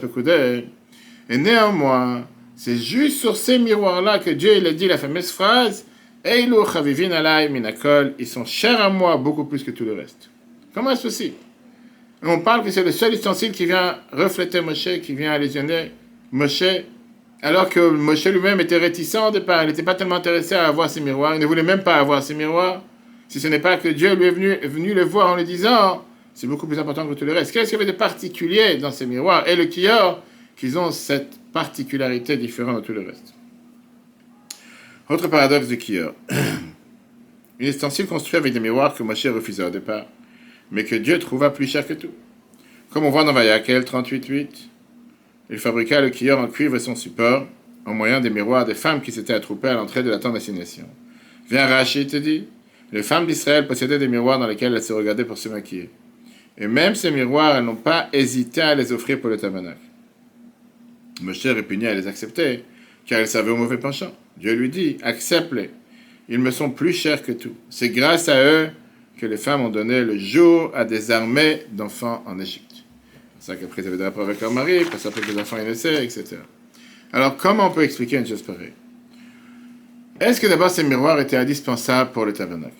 Et 1.29 1.37
néanmoins, 1.37 2.25
c'est 2.55 2.77
juste 2.77 3.19
sur 3.19 3.35
ces 3.35 3.59
miroirs-là 3.59 4.19
que 4.19 4.31
Dieu 4.31 4.55
il 4.57 4.65
a 4.65 4.73
dit 4.73 4.87
la 4.87 4.97
fameuse 4.97 5.31
phrase 5.31 5.85
Eilu 6.23 6.55
chavivin 6.73 7.11
alay 7.11 7.49
minakol, 7.49 8.15
ils 8.17 8.25
sont 8.25 8.45
chers 8.45 8.81
à 8.81 8.89
moi 8.89 9.15
beaucoup 9.17 9.45
plus 9.45 9.63
que 9.63 9.69
tout 9.69 9.85
le 9.85 9.93
reste. 9.93 10.29
Comment 10.73 10.89
est-ce 10.89 11.03
possible? 11.03 11.35
On 12.23 12.39
parle 12.39 12.63
que 12.63 12.71
c'est 12.71 12.83
le 12.83 12.91
seul 12.91 13.13
ustensile 13.13 13.51
qui 13.51 13.67
vient 13.67 13.99
refléter 14.11 14.59
Moshe, 14.61 15.01
qui 15.03 15.13
vient 15.13 15.33
allusionner 15.33 15.91
Moshe, 16.31 16.63
alors 17.41 17.69
que 17.69 17.89
Moshe 17.89 18.25
lui-même 18.25 18.59
était 18.59 18.77
réticent 18.77 19.15
au 19.15 19.31
départ, 19.31 19.63
il 19.63 19.67
n'était 19.67 19.83
pas 19.83 19.95
tellement 19.95 20.15
intéressé 20.15 20.55
à 20.55 20.67
avoir 20.67 20.89
ces 20.89 21.01
miroirs, 21.01 21.35
il 21.35 21.41
ne 21.41 21.45
voulait 21.45 21.63
même 21.63 21.83
pas 21.83 21.97
avoir 21.97 22.23
ces 22.23 22.33
miroirs, 22.33 22.81
si 23.27 23.39
ce 23.39 23.47
n'est 23.47 23.59
pas 23.59 23.77
que 23.77 23.89
Dieu 23.89 24.15
lui 24.15 24.25
est 24.25 24.31
venu, 24.31 24.55
venu 24.67 24.93
le 24.93 25.03
voir 25.03 25.31
en 25.31 25.35
lui 25.35 25.43
disant, 25.43 26.05
c'est 26.33 26.47
beaucoup 26.47 26.67
plus 26.67 26.79
important 26.79 27.07
que 27.07 27.13
tout 27.13 27.25
le 27.25 27.33
reste. 27.33 27.51
Qu'est-ce 27.51 27.69
qu'il 27.69 27.79
y 27.79 27.81
avait 27.81 27.91
de 27.91 27.97
particulier 27.97 28.77
dans 28.77 28.91
ces 28.91 29.05
miroirs 29.05 29.47
Et 29.47 29.55
le 29.55 29.65
Kior, 29.65 30.23
qu'ils 30.55 30.77
ont 30.77 30.91
cette 30.91 31.39
particularité 31.53 32.37
différente 32.37 32.77
de 32.77 32.81
tout 32.81 32.93
le 32.93 33.01
reste? 33.01 33.33
Autre 35.09 35.27
paradoxe 35.27 35.67
de 35.67 35.75
Kior. 35.75 36.13
Une 37.59 37.67
ustensile 37.67 38.05
construit 38.05 38.37
avec 38.37 38.53
des 38.53 38.59
miroirs 38.59 38.93
que 38.93 39.03
Moshe 39.03 39.25
refusait 39.27 39.63
au 39.63 39.69
départ, 39.69 40.05
mais 40.71 40.83
que 40.83 40.95
Dieu 40.95 41.19
trouva 41.19 41.51
plus 41.51 41.67
cher 41.67 41.87
que 41.87 41.93
tout. 41.93 42.11
Comme 42.89 43.05
on 43.05 43.11
voit 43.11 43.23
dans 43.23 43.33
Vayakel 43.33 43.83
38.8, 43.83 44.47
il 45.49 45.59
fabriqua 45.59 46.01
le 46.01 46.09
Kior 46.09 46.39
en 46.39 46.47
cuivre 46.47 46.75
et 46.75 46.79
son 46.79 46.95
support, 46.95 47.47
en 47.85 47.93
moyen 47.93 48.19
des 48.19 48.29
miroirs 48.29 48.65
des 48.65 48.73
femmes 48.73 49.01
qui 49.01 49.11
s'étaient 49.11 49.33
attroupées 49.33 49.69
à 49.69 49.73
l'entrée 49.73 50.03
de 50.03 50.09
la 50.09 50.17
tente 50.17 50.33
d'assignation. 50.33 50.85
Viens 51.49 51.67
Rachid 51.67 52.09
te 52.09 52.17
dit, 52.17 52.45
les 52.91 53.03
femmes 53.03 53.27
d'Israël 53.27 53.67
possédaient 53.67 53.99
des 53.99 54.07
miroirs 54.07 54.39
dans 54.39 54.47
lesquels 54.47 54.73
elles 54.73 54.81
se 54.81 54.93
regardaient 54.93 55.25
pour 55.25 55.37
se 55.37 55.49
maquiller. 55.49 55.89
Et 56.57 56.67
même 56.67 56.95
ces 56.95 57.11
miroirs, 57.11 57.57
elles 57.57 57.65
n'ont 57.65 57.75
pas 57.75 58.09
hésité 58.13 58.61
à 58.61 58.75
les 58.75 58.91
offrir 58.91 59.19
pour 59.19 59.29
le 59.29 59.37
tabernacle. 59.37 59.77
Moshe 61.21 61.45
répugnait 61.45 61.89
à 61.89 61.93
les 61.93 62.07
accepter, 62.07 62.63
car 63.05 63.19
elles 63.19 63.27
servaient 63.27 63.51
au 63.51 63.57
mauvais 63.57 63.77
penchant. 63.77 64.13
Dieu 64.37 64.53
lui 64.53 64.69
dit, 64.69 64.97
accepte-les. 65.03 65.69
Ils 66.27 66.39
me 66.39 66.51
sont 66.51 66.71
plus 66.71 66.93
chers 66.93 67.21
que 67.21 67.31
tout. 67.31 67.55
C'est 67.69 67.89
grâce 67.89 68.29
à 68.29 68.43
eux 68.43 68.69
que 69.17 69.25
les 69.25 69.37
femmes 69.37 69.61
ont 69.61 69.69
donné 69.69 70.01
le 70.01 70.17
jour 70.17 70.71
à 70.73 70.85
des 70.85 71.11
armées 71.11 71.61
d'enfants 71.71 72.23
en 72.25 72.39
Égypte. 72.39 72.64
C'est 73.45 73.51
ça 73.51 73.57
qu'après 73.57 73.83
ils 73.83 73.87
avaient 73.89 73.97
des 73.97 74.05
rapports 74.05 74.23
avec 74.23 74.41
leur 74.41 74.51
mari, 74.51 74.85
parce 74.89 75.07
fait 75.07 75.21
que 75.21 75.31
les 75.31 75.39
enfants 75.39 75.57
naissaient, 75.57 76.03
etc. 76.03 76.37
Alors 77.13 77.37
comment 77.37 77.67
on 77.67 77.71
peut 77.71 77.83
expliquer 77.83 78.17
une 78.17 78.25
chose 78.25 78.41
pareille? 78.41 78.73
Est-ce 80.19 80.41
que 80.41 80.47
d'abord 80.47 80.71
ces 80.71 80.83
miroirs 80.83 81.19
étaient 81.19 81.37
indispensables 81.37 82.11
pour 82.11 82.25
le 82.25 82.33
tabernacle? 82.33 82.73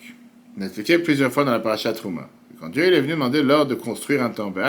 On 0.58 0.62
a 0.62 0.64
expliqué 0.64 0.98
plusieurs 0.98 1.32
fois 1.32 1.44
dans 1.44 1.52
la 1.52 1.60
paracha 1.60 1.92
Trouma. 1.92 2.28
Quand 2.58 2.68
Dieu 2.68 2.82
est 2.82 3.00
venu 3.00 3.12
demander 3.12 3.44
l'ordre 3.44 3.70
de 3.70 3.74
construire 3.76 4.24
un 4.24 4.30
temple, 4.30 4.60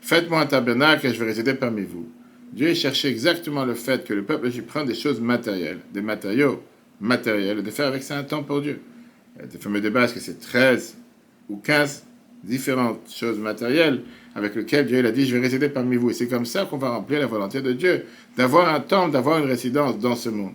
faites-moi 0.00 0.40
un 0.40 0.46
tabernacle 0.46 1.06
et 1.06 1.12
je 1.12 1.18
vais 1.18 1.26
résider 1.26 1.52
parmi 1.52 1.82
vous. 1.82 2.08
Dieu 2.50 2.72
cherchait 2.72 3.10
exactement 3.10 3.66
le 3.66 3.74
fait 3.74 4.06
que 4.06 4.14
le 4.14 4.22
peuple 4.22 4.50
juif 4.50 4.64
prenne 4.64 4.86
des 4.86 4.94
choses 4.94 5.20
matérielles, 5.20 5.80
des 5.92 6.00
matériaux 6.00 6.62
matériels, 6.98 7.58
et 7.58 7.62
de 7.62 7.70
faire 7.70 7.88
avec 7.88 8.02
ça 8.02 8.16
un 8.16 8.24
temple 8.24 8.46
pour 8.46 8.62
Dieu. 8.62 8.80
Il 9.36 9.42
y 9.42 9.44
a 9.44 9.48
des 9.48 9.58
fameux 9.58 9.82
débats, 9.82 10.04
est-ce 10.04 10.14
que 10.14 10.20
c'est 10.20 10.40
13 10.40 10.96
ou 11.50 11.58
15 11.58 12.06
différentes 12.42 13.10
choses 13.14 13.38
matérielles 13.38 14.02
avec 14.34 14.54
lesquelles 14.54 14.86
Dieu 14.86 14.98
il 14.98 15.06
a 15.06 15.10
dit, 15.10 15.26
je 15.26 15.36
vais 15.36 15.42
résider 15.42 15.68
parmi 15.68 15.96
vous. 15.96 16.10
Et 16.10 16.14
c'est 16.14 16.28
comme 16.28 16.46
ça 16.46 16.64
qu'on 16.64 16.78
va 16.78 16.90
remplir 16.90 17.20
la 17.20 17.26
volonté 17.26 17.60
de 17.60 17.72
Dieu, 17.72 18.04
d'avoir 18.36 18.74
un 18.74 18.80
temple, 18.80 19.12
d'avoir 19.12 19.38
une 19.38 19.46
résidence 19.46 19.98
dans 19.98 20.16
ce 20.16 20.28
monde. 20.30 20.54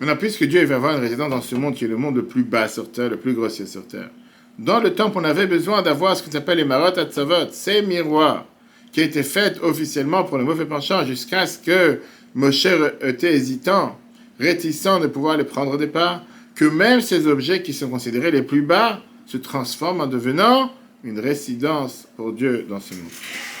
Maintenant, 0.00 0.16
puisque 0.16 0.44
Dieu 0.44 0.64
va 0.64 0.76
avoir 0.76 0.96
une 0.96 1.02
résidence 1.02 1.30
dans 1.30 1.40
ce 1.42 1.54
monde 1.54 1.74
qui 1.74 1.84
est 1.84 1.88
le 1.88 1.96
monde 1.96 2.16
le 2.16 2.24
plus 2.24 2.42
bas 2.42 2.68
sur 2.68 2.90
terre, 2.90 3.10
le 3.10 3.16
plus 3.16 3.34
grossier 3.34 3.66
sur 3.66 3.86
terre, 3.86 4.10
dans 4.58 4.80
le 4.80 4.94
temple, 4.94 5.18
on 5.18 5.24
avait 5.24 5.46
besoin 5.46 5.82
d'avoir 5.82 6.16
ce 6.16 6.22
qu'on 6.22 6.36
appelle 6.36 6.58
les 6.58 6.64
marot 6.64 6.96
atzavot, 6.98 7.48
ces 7.50 7.82
miroirs 7.82 8.46
qui 8.92 9.00
a 9.00 9.04
été 9.04 9.24
faite 9.24 9.58
officiellement 9.62 10.22
pour 10.22 10.38
le 10.38 10.44
mauvais 10.44 10.66
penchant 10.66 11.04
jusqu'à 11.04 11.46
ce 11.46 11.58
que 11.58 12.00
Moshe 12.34 12.68
était 13.02 13.34
hésitant, 13.34 13.98
réticent 14.38 15.00
de 15.00 15.08
pouvoir 15.08 15.36
les 15.36 15.44
prendre 15.44 15.72
au 15.72 15.76
départ, 15.76 16.22
que 16.54 16.64
même 16.64 17.00
ces 17.00 17.26
objets 17.26 17.62
qui 17.62 17.72
sont 17.72 17.88
considérés 17.88 18.30
les 18.30 18.42
plus 18.42 18.62
bas 18.62 19.00
se 19.26 19.36
transforment 19.36 20.02
en 20.02 20.06
devenant 20.06 20.70
une 21.04 21.20
résidence 21.20 22.08
pour 22.16 22.32
Dieu 22.32 22.66
dans 22.68 22.80
ce 22.80 22.94
monde. 22.94 23.10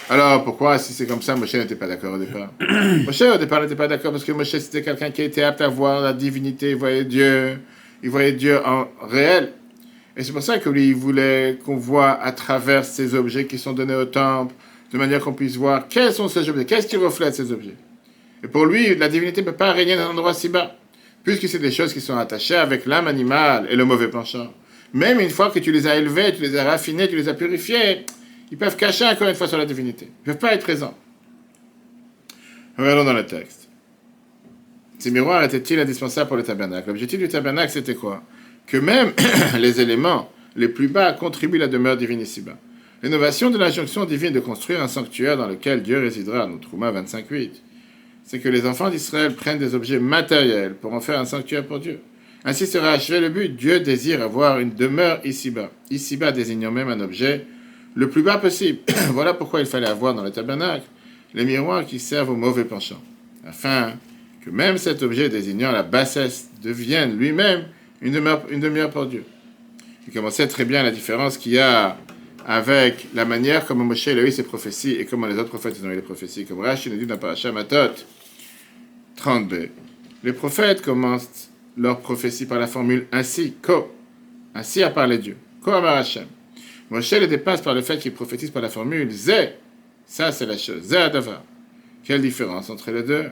Alors 0.08 0.44
pourquoi, 0.44 0.78
si 0.78 0.92
c'est 0.92 1.06
comme 1.06 1.22
ça, 1.22 1.36
Moshe 1.36 1.54
n'était 1.54 1.76
pas 1.76 1.86
d'accord 1.86 2.14
au 2.14 2.18
départ? 2.18 2.50
Moshe 3.06 3.22
au 3.22 3.38
départ 3.38 3.62
n'était 3.62 3.76
pas 3.76 3.86
d'accord 3.86 4.12
parce 4.12 4.24
que 4.24 4.32
Moshe 4.32 4.58
c'était 4.58 4.82
quelqu'un 4.82 5.10
qui 5.10 5.22
était 5.22 5.42
apte 5.42 5.60
à 5.60 5.68
voir 5.68 6.00
la 6.00 6.12
divinité, 6.12 6.70
il 6.70 6.76
voyait 6.76 7.04
Dieu, 7.04 7.58
il 8.02 8.10
voyait 8.10 8.32
Dieu 8.32 8.58
en 8.66 8.88
réel. 9.08 9.52
Et 10.16 10.22
c'est 10.22 10.32
pour 10.32 10.42
ça 10.42 10.58
que 10.58 10.68
lui, 10.68 10.88
il 10.88 10.94
voulait 10.94 11.58
qu'on 11.64 11.76
voit 11.76 12.12
à 12.12 12.32
travers 12.32 12.84
ces 12.84 13.14
objets 13.14 13.46
qui 13.46 13.58
sont 13.58 13.72
donnés 13.72 13.96
au 13.96 14.04
temple, 14.04 14.54
de 14.92 14.98
manière 14.98 15.20
qu'on 15.20 15.32
puisse 15.32 15.56
voir 15.56 15.88
quels 15.88 16.12
sont 16.12 16.28
ces 16.28 16.48
objets, 16.48 16.64
qu'est-ce 16.64 16.86
qui 16.86 16.96
reflète 16.96 17.34
ces 17.34 17.50
objets. 17.52 17.74
Et 18.42 18.48
pour 18.48 18.66
lui, 18.66 18.94
la 18.94 19.08
divinité 19.08 19.40
ne 19.40 19.46
peut 19.46 19.56
pas 19.56 19.72
régner 19.72 19.96
dans 19.96 20.02
un 20.02 20.10
endroit 20.10 20.34
si 20.34 20.48
bas, 20.48 20.76
puisque 21.24 21.48
c'est 21.48 21.58
des 21.58 21.72
choses 21.72 21.92
qui 21.92 22.00
sont 22.00 22.16
attachées 22.16 22.56
avec 22.56 22.86
l'âme 22.86 23.08
animale 23.08 23.66
et 23.70 23.76
le 23.76 23.84
mauvais 23.84 24.08
penchant. 24.08 24.52
Même 24.94 25.18
une 25.18 25.30
fois 25.30 25.50
que 25.50 25.58
tu 25.58 25.72
les 25.72 25.88
as 25.88 25.96
élevés, 25.96 26.32
tu 26.34 26.42
les 26.42 26.56
as 26.56 26.64
raffinés, 26.64 27.08
tu 27.08 27.16
les 27.16 27.28
as 27.28 27.34
purifiés, 27.34 28.06
ils 28.52 28.56
peuvent 28.56 28.76
cacher 28.76 29.04
encore 29.04 29.28
une 29.28 29.34
fois 29.34 29.48
sur 29.48 29.58
la 29.58 29.66
divinité. 29.66 30.06
Ils 30.06 30.28
ne 30.28 30.32
peuvent 30.32 30.40
pas 30.40 30.54
être 30.54 30.62
présents. 30.62 30.96
Regardons 32.78 33.04
dans 33.04 33.12
le 33.12 33.26
texte. 33.26 33.68
Ces 35.00 35.10
miroirs 35.10 35.42
étaient-ils 35.42 35.80
indispensables 35.80 36.28
pour 36.28 36.36
le 36.36 36.44
tabernacle? 36.44 36.88
L'objectif 36.88 37.18
du 37.18 37.28
tabernacle, 37.28 37.72
c'était 37.72 37.96
quoi? 37.96 38.22
Que 38.68 38.76
même 38.76 39.12
les 39.58 39.80
éléments 39.80 40.30
les 40.54 40.68
plus 40.68 40.86
bas 40.86 41.12
contribuent 41.12 41.58
à 41.58 41.62
la 41.62 41.68
demeure 41.68 41.96
divine 41.96 42.20
ici-bas. 42.20 42.56
L'innovation 43.02 43.50
de 43.50 43.58
l'injonction 43.58 44.04
divine 44.04 44.32
de 44.32 44.40
construire 44.40 44.80
un 44.80 44.88
sanctuaire 44.88 45.36
dans 45.36 45.48
lequel 45.48 45.82
Dieu 45.82 45.98
résidera, 45.98 46.46
nous 46.46 46.58
Trouma 46.58 46.92
25.8, 46.92 47.50
c'est 48.22 48.38
que 48.38 48.48
les 48.48 48.64
enfants 48.64 48.88
d'Israël 48.88 49.34
prennent 49.34 49.58
des 49.58 49.74
objets 49.74 49.98
matériels 49.98 50.74
pour 50.74 50.94
en 50.94 51.00
faire 51.00 51.18
un 51.18 51.24
sanctuaire 51.24 51.66
pour 51.66 51.80
Dieu. 51.80 52.00
Ainsi 52.44 52.66
sera 52.66 52.92
achevé 52.92 53.20
le 53.20 53.30
but. 53.30 53.56
Dieu 53.56 53.80
désire 53.80 54.22
avoir 54.22 54.60
une 54.60 54.74
demeure 54.74 55.20
ici-bas. 55.24 55.70
Ici-bas 55.90 56.32
désignant 56.32 56.70
même 56.70 56.88
un 56.88 57.00
objet 57.00 57.46
le 57.94 58.10
plus 58.10 58.22
bas 58.22 58.38
possible. 58.38 58.80
voilà 59.12 59.34
pourquoi 59.34 59.60
il 59.60 59.66
fallait 59.66 59.88
avoir 59.88 60.14
dans 60.14 60.22
le 60.22 60.30
tabernacle 60.30 60.84
les 61.32 61.44
miroirs 61.44 61.84
qui 61.84 61.98
servent 61.98 62.30
au 62.30 62.36
mauvais 62.36 62.64
penchant, 62.64 63.02
afin 63.44 63.94
que 64.44 64.50
même 64.50 64.78
cet 64.78 65.02
objet 65.02 65.28
désignant 65.28 65.72
la 65.72 65.82
bassesse 65.82 66.48
devienne 66.62 67.16
lui-même 67.16 67.64
une 68.00 68.12
demeure, 68.12 68.44
une 68.50 68.60
demeure 68.60 68.90
pour 68.90 69.06
Dieu. 69.06 69.24
Il 70.06 70.12
commençait 70.12 70.46
très 70.46 70.64
bien 70.64 70.82
la 70.82 70.90
différence 70.90 71.38
qu'il 71.38 71.52
y 71.52 71.58
a 71.58 71.96
avec 72.46 73.06
la 73.14 73.24
manière 73.24 73.64
comme 73.66 73.82
Moshe 73.82 74.06
a 74.06 74.12
eu 74.12 74.30
ses 74.30 74.42
prophéties 74.42 74.92
et 74.92 75.06
comment 75.06 75.26
les 75.26 75.38
autres 75.38 75.48
prophètes 75.48 75.80
ont 75.82 75.90
eu 75.90 75.94
les 75.94 76.02
prophéties. 76.02 76.44
Comme 76.44 76.60
Rashi 76.60 76.90
nous 76.90 76.98
dit 76.98 77.06
dans 77.06 77.16
Parashat 77.16 77.52
Matot 77.52 77.94
30b, 79.18 79.70
les 80.22 80.32
prophètes 80.34 80.82
commencent 80.82 81.50
leur 81.76 82.00
prophétie 82.00 82.46
par 82.46 82.58
la 82.58 82.66
formule 82.66 83.06
ainsi, 83.12 83.54
ko, 83.60 83.94
ainsi 84.54 84.82
a 84.82 84.90
parlé 84.90 85.18
Dieu, 85.18 85.36
ko 85.62 85.72
amar 85.72 85.96
Hashem. 85.96 86.26
Moshe 86.90 87.12
le 87.12 87.26
dépasse 87.26 87.62
par 87.62 87.74
le 87.74 87.82
fait 87.82 87.98
qu'il 87.98 88.12
prophétise 88.12 88.50
par 88.50 88.62
la 88.62 88.68
formule 88.68 89.10
ze, 89.10 89.50
ça 90.06 90.32
c'est 90.32 90.46
la 90.46 90.56
chose, 90.56 90.82
ze 90.82 90.96
adavar. 90.96 91.42
Quelle 92.04 92.20
différence 92.20 92.68
entre 92.70 92.90
les 92.90 93.02
deux? 93.02 93.30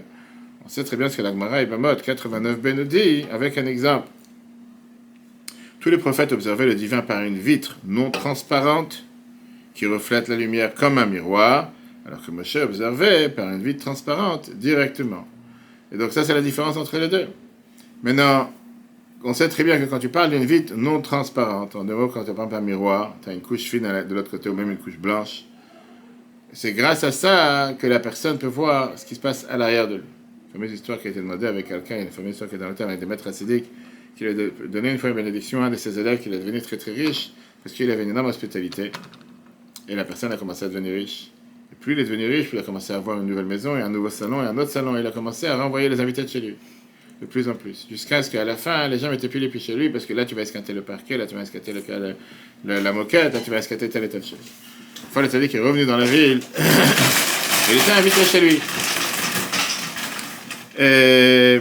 On 0.65 0.69
sait 0.69 0.85
très 0.85 0.97
bien 0.97 1.09
ce 1.09 1.17
que 1.19 1.23
l'Agmara 1.23 1.63
Ibamot 1.63 1.95
89b 1.95 2.73
nous 2.73 2.85
dit 2.85 3.25
avec 3.31 3.59
un 3.59 3.67
exemple. 3.67 4.09
Tous 5.81 5.91
les 5.91 5.99
prophètes 5.99 6.33
observaient 6.33 6.67
le 6.67 6.75
divin 6.75 7.03
par 7.03 7.23
une 7.23 7.39
vitre 7.39 7.77
non 7.85 8.11
transparente 8.11 9.05
qui 9.75 9.87
reflète 9.87 10.29
la 10.29 10.37
lumière 10.37 10.75
comme 10.75 10.99
un 10.99 11.07
miroir, 11.07 11.73
alors 12.07 12.25
que 12.25 12.31
Moshe 12.31 12.57
observait 12.57 13.29
par 13.29 13.49
une 13.49 13.63
vitre 13.63 13.81
transparente 13.81 14.51
directement. 14.51 15.27
Et 15.91 15.97
donc 15.97 16.13
ça, 16.13 16.25
c'est 16.25 16.35
la 16.35 16.41
différence 16.41 16.77
entre 16.77 16.99
les 16.99 17.09
deux. 17.09 17.27
Maintenant, 18.03 18.53
on 19.23 19.33
sait 19.33 19.49
très 19.49 19.63
bien 19.63 19.79
que 19.79 19.85
quand 19.85 20.01
tu 20.01 20.09
parles 20.09 20.31
d'une 20.31 20.45
vitre 20.45 20.75
non 20.75 21.01
transparente, 21.01 21.77
en 21.77 21.85
gros, 21.85 22.09
quand 22.09 22.25
tu 22.25 22.33
prends 22.35 22.53
un 22.53 22.61
miroir, 22.61 23.15
tu 23.23 23.31
as 23.31 23.33
une 23.33 23.41
couche 23.41 23.63
fine 23.63 24.05
de 24.09 24.15
l'autre 24.15 24.31
côté 24.31 24.49
ou 24.49 24.55
même 24.55 24.71
une 24.71 24.79
couche 24.79 24.99
blanche, 24.99 25.45
c'est 26.53 26.73
grâce 26.73 27.05
à 27.05 27.13
ça 27.13 27.75
que 27.79 27.87
la 27.87 28.01
personne 28.01 28.39
peut 28.39 28.47
voir 28.47 28.99
ce 28.99 29.07
qui 29.07 29.15
se 29.15 29.21
passe 29.21 29.47
à 29.49 29.57
l'arrière 29.57 29.89
de 29.89 29.97
lui. 29.97 30.03
Une 30.49 30.61
fameuse 30.61 30.73
histoire 30.73 31.01
qui 31.01 31.07
a 31.07 31.11
été 31.11 31.21
demandée 31.21 31.47
avec 31.47 31.69
quelqu'un, 31.69 32.01
une 32.01 32.11
fameuse 32.11 32.33
histoire 32.33 32.51
qui 32.51 32.57
est 32.57 32.59
dans 32.59 32.69
le 32.69 32.75
terme 32.75 32.91
avec 32.91 33.01
des 33.01 33.07
maîtres 33.07 33.29
acidiques, 33.29 33.71
qu'il 34.17 34.27
a 34.27 34.35
donné 34.67 34.91
une 34.91 34.99
fois 34.99 35.11
une 35.11 35.17
bénédiction 35.17 35.63
à 35.63 35.67
un 35.67 35.71
de 35.71 35.77
ses 35.77 35.99
élèves 35.99 36.21
qu'il 36.21 36.35
est 36.35 36.39
devenu 36.39 36.61
très 36.61 36.77
très 36.77 36.93
riche 36.93 37.33
parce 37.63 37.75
qu'il 37.75 37.91
avait 37.91 38.03
une 38.03 38.11
énorme 38.11 38.27
hospitalité. 38.27 38.91
Et 39.89 39.95
la 39.95 40.05
personne 40.05 40.33
a 40.33 40.37
commencé 40.37 40.65
à 40.65 40.69
devenir 40.69 40.93
riche. 40.93 41.31
Et 41.73 41.77
plus 41.77 41.95
il 41.95 42.01
est 42.01 42.05
devenu 42.05 42.27
riche, 42.27 42.49
plus 42.49 42.59
il 42.59 42.61
a 42.61 42.65
commencé 42.65 42.93
à 42.93 42.97
avoir 42.97 43.19
une 43.19 43.27
nouvelle 43.27 43.47
maison 43.47 43.77
et 43.77 43.81
un 43.81 43.89
nouveau 43.89 44.11
salon 44.11 44.43
et 44.43 44.47
un 44.47 44.59
autre 44.59 44.71
salon. 44.71 44.97
Il 44.99 45.07
a 45.07 45.13
commencé 45.13 45.47
à 45.47 45.57
renvoyer 45.57 45.89
les 45.89 46.01
invités 46.01 46.25
de 46.25 46.29
chez 46.29 46.41
lui. 46.41 46.57
De 47.23 47.27
plus 47.27 47.49
en 47.49 47.55
plus. 47.55 47.87
Jusqu'à 47.89 48.21
ce 48.25 48.33
qu'à 48.33 48.45
la 48.45 48.57
fin, 48.57 48.89
les 48.89 48.99
gens 48.99 49.09
n'étaient 49.09 49.29
plus 49.29 49.39
les 49.39 49.49
plus 49.49 49.61
chez 49.61 49.77
lui 49.77 49.91
parce 49.91 50.07
que 50.07 50.13
là, 50.13 50.25
tu 50.25 50.35
vas 50.35 50.43
escater 50.43 50.73
le 50.73 50.83
parquet, 50.83 51.17
là, 51.17 51.25
tu 51.25 51.37
vas 51.37 51.43
escater 51.43 51.73
le, 51.73 52.81
la 52.81 52.93
moquette, 52.93 53.33
là, 53.33 53.39
tu 53.39 53.49
vas 53.49 53.59
escater 53.59 53.89
telle 53.89 54.03
et 54.03 54.09
telle 54.09 54.25
chose. 54.25 54.41
Une 55.05 55.11
fois, 55.13 55.23
le 55.23 55.29
qu'il 55.29 55.61
est 55.61 55.63
revenu 55.63 55.87
dans 55.87 55.99
la 55.99 56.05
ville, 56.05 56.41
il 57.71 57.79
était 57.79 57.93
invité 57.93 58.25
chez 58.25 58.41
lui. 58.41 58.61
Et 60.81 61.61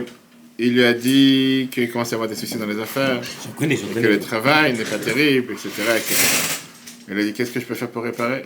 il 0.57 0.73
lui 0.73 0.83
a 0.83 0.93
dit 0.93 1.69
qu'il 1.71 1.91
commençait 1.91 2.13
à 2.13 2.17
avoir 2.17 2.27
des 2.27 2.35
soucis 2.35 2.57
dans 2.57 2.65
les 2.65 2.79
affaires, 2.79 3.21
que 3.59 4.07
le 4.07 4.19
travail 4.19 4.75
n'est 4.75 4.83
pas 4.83 4.97
terrible, 4.97 5.53
etc., 5.53 5.69
Il 7.07 7.19
a 7.19 7.23
dit 7.23 7.33
Qu'est-ce 7.33 7.51
que 7.51 7.59
je 7.59 7.65
peux 7.67 7.75
faire 7.75 7.91
pour 7.91 8.01
réparer? 8.01 8.45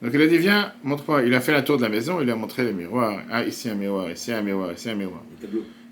Donc 0.00 0.10
il 0.14 0.22
a 0.22 0.26
dit 0.26 0.38
Viens, 0.38 0.72
montre-moi. 0.84 1.22
Il 1.22 1.34
a 1.34 1.40
fait 1.42 1.52
la 1.52 1.60
tour 1.60 1.76
de 1.76 1.82
la 1.82 1.90
maison, 1.90 2.20
il 2.20 2.24
lui 2.24 2.32
a 2.32 2.36
montré 2.36 2.64
les 2.64 2.72
miroirs. 2.72 3.20
Ah, 3.30 3.44
ici 3.44 3.68
un 3.68 3.74
miroir, 3.74 4.10
ici 4.10 4.32
un 4.32 4.40
miroir, 4.40 4.72
ici 4.72 4.88
un 4.88 4.94
miroir. 4.94 5.22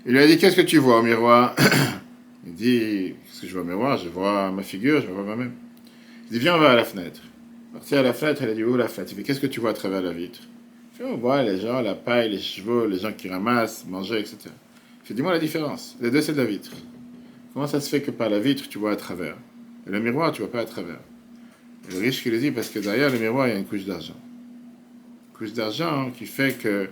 Il 0.05 0.11
lui 0.11 0.19
a 0.19 0.27
dit 0.27 0.37
Qu'est-ce 0.37 0.55
que 0.55 0.61
tu 0.61 0.77
vois 0.77 0.99
au 0.99 1.03
miroir? 1.03 1.55
Il 2.45 2.53
dit 2.53 3.15
Qu'est-ce 3.25 3.41
que 3.41 3.47
je 3.47 3.53
vois 3.53 3.61
au 3.61 3.65
miroir? 3.65 3.97
Je 3.97 4.09
vois 4.09 4.51
ma 4.51 4.63
figure, 4.63 5.01
je 5.01 5.07
vois 5.07 5.23
moi-même. 5.23 5.53
Il 6.29 6.33
dit 6.33 6.39
Viens, 6.39 6.55
on 6.55 6.59
va 6.59 6.71
à 6.71 6.75
la 6.75 6.83
fenêtre. 6.83 7.21
Parti 7.71 7.95
à 7.95 8.01
la 8.01 8.13
fenêtre, 8.13 8.41
elle 8.43 8.49
a 8.49 8.53
dit 8.53 8.63
Où 8.63 8.75
la 8.75 8.87
fenêtre? 8.87 9.13
Il 9.13 9.17
dit 9.17 9.23
Qu'est-ce 9.23 9.39
que 9.39 9.47
tu 9.47 9.59
vois 9.59 9.69
à 9.71 9.73
travers 9.73 10.01
la 10.01 10.11
vitre? 10.11 10.39
Il 10.99 11.05
On 11.05 11.17
voit 11.17 11.41
les 11.41 11.59
gens, 11.59 11.81
la 11.81 11.95
paille, 11.95 12.29
les 12.29 12.39
chevaux, 12.39 12.85
les 12.85 12.99
gens 12.99 13.13
qui 13.13 13.27
ramassent, 13.29 13.85
manger, 13.87 14.19
etc. 14.19 14.37
Je 15.05 15.13
dis-moi 15.13 15.31
la 15.31 15.39
différence. 15.39 15.97
Les 15.99 16.11
deux, 16.11 16.21
c'est 16.21 16.33
de 16.33 16.37
la 16.37 16.45
vitre. 16.45 16.71
Comment 17.53 17.67
ça 17.67 17.81
se 17.81 17.89
fait 17.89 18.01
que 18.01 18.11
par 18.11 18.29
la 18.29 18.39
vitre, 18.39 18.67
tu 18.69 18.77
vois 18.77 18.91
à 18.91 18.95
travers? 18.95 19.35
Et 19.87 19.89
le 19.89 19.99
miroir, 19.99 20.31
tu 20.31 20.41
vois 20.41 20.51
pas 20.51 20.61
à 20.61 20.65
travers 20.65 20.99
Le 21.91 21.97
riche 21.97 22.21
qui 22.21 22.29
le 22.29 22.39
dit, 22.39 22.51
parce 22.51 22.69
que 22.69 22.79
derrière 22.79 23.09
le 23.09 23.19
miroir, 23.19 23.47
il 23.47 23.53
y 23.53 23.55
a 23.55 23.59
une 23.59 23.65
couche 23.65 23.85
d'argent. 23.85 24.15
Une 24.15 25.37
couche 25.37 25.53
d'argent 25.53 26.11
qui 26.11 26.25
fait 26.25 26.53
que. 26.53 26.89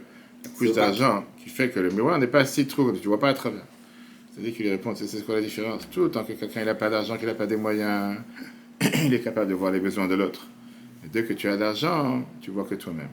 Couche 0.57 0.74
d'argent 0.74 1.25
qui 1.43 1.50
fait 1.50 1.69
que 1.69 1.79
le 1.79 1.89
miroir 1.89 2.19
n'est 2.19 2.27
pas 2.27 2.45
si 2.45 2.67
trouble, 2.67 3.00
tu 3.00 3.07
vois 3.07 3.19
pas 3.19 3.29
à 3.29 3.33
travers. 3.33 3.65
C'est-à-dire 4.33 4.55
qu'il 4.55 4.65
lui 4.65 4.71
répond, 4.71 4.93
c'est 4.95 5.25
quoi 5.25 5.36
la 5.36 5.41
différence 5.41 5.89
Tout 5.89 6.07
tant 6.10 6.24
que 6.24 6.33
quelqu'un 6.33 6.63
n'a 6.63 6.75
pas 6.75 6.89
d'argent, 6.89 7.17
qu'il 7.17 7.27
n'a 7.27 7.33
pas 7.33 7.48
des 7.48 7.57
moyens, 7.57 8.17
il 9.03 9.13
est 9.13 9.21
capable 9.21 9.50
de 9.50 9.55
voir 9.55 9.71
les 9.71 9.79
besoins 9.79 10.07
de 10.07 10.15
l'autre. 10.15 10.48
Et 11.05 11.10
dès 11.10 11.24
que 11.24 11.33
tu 11.33 11.48
as 11.48 11.57
d'argent, 11.57 12.24
tu 12.41 12.51
vois 12.51 12.63
que 12.63 12.75
toi-même. 12.75 13.10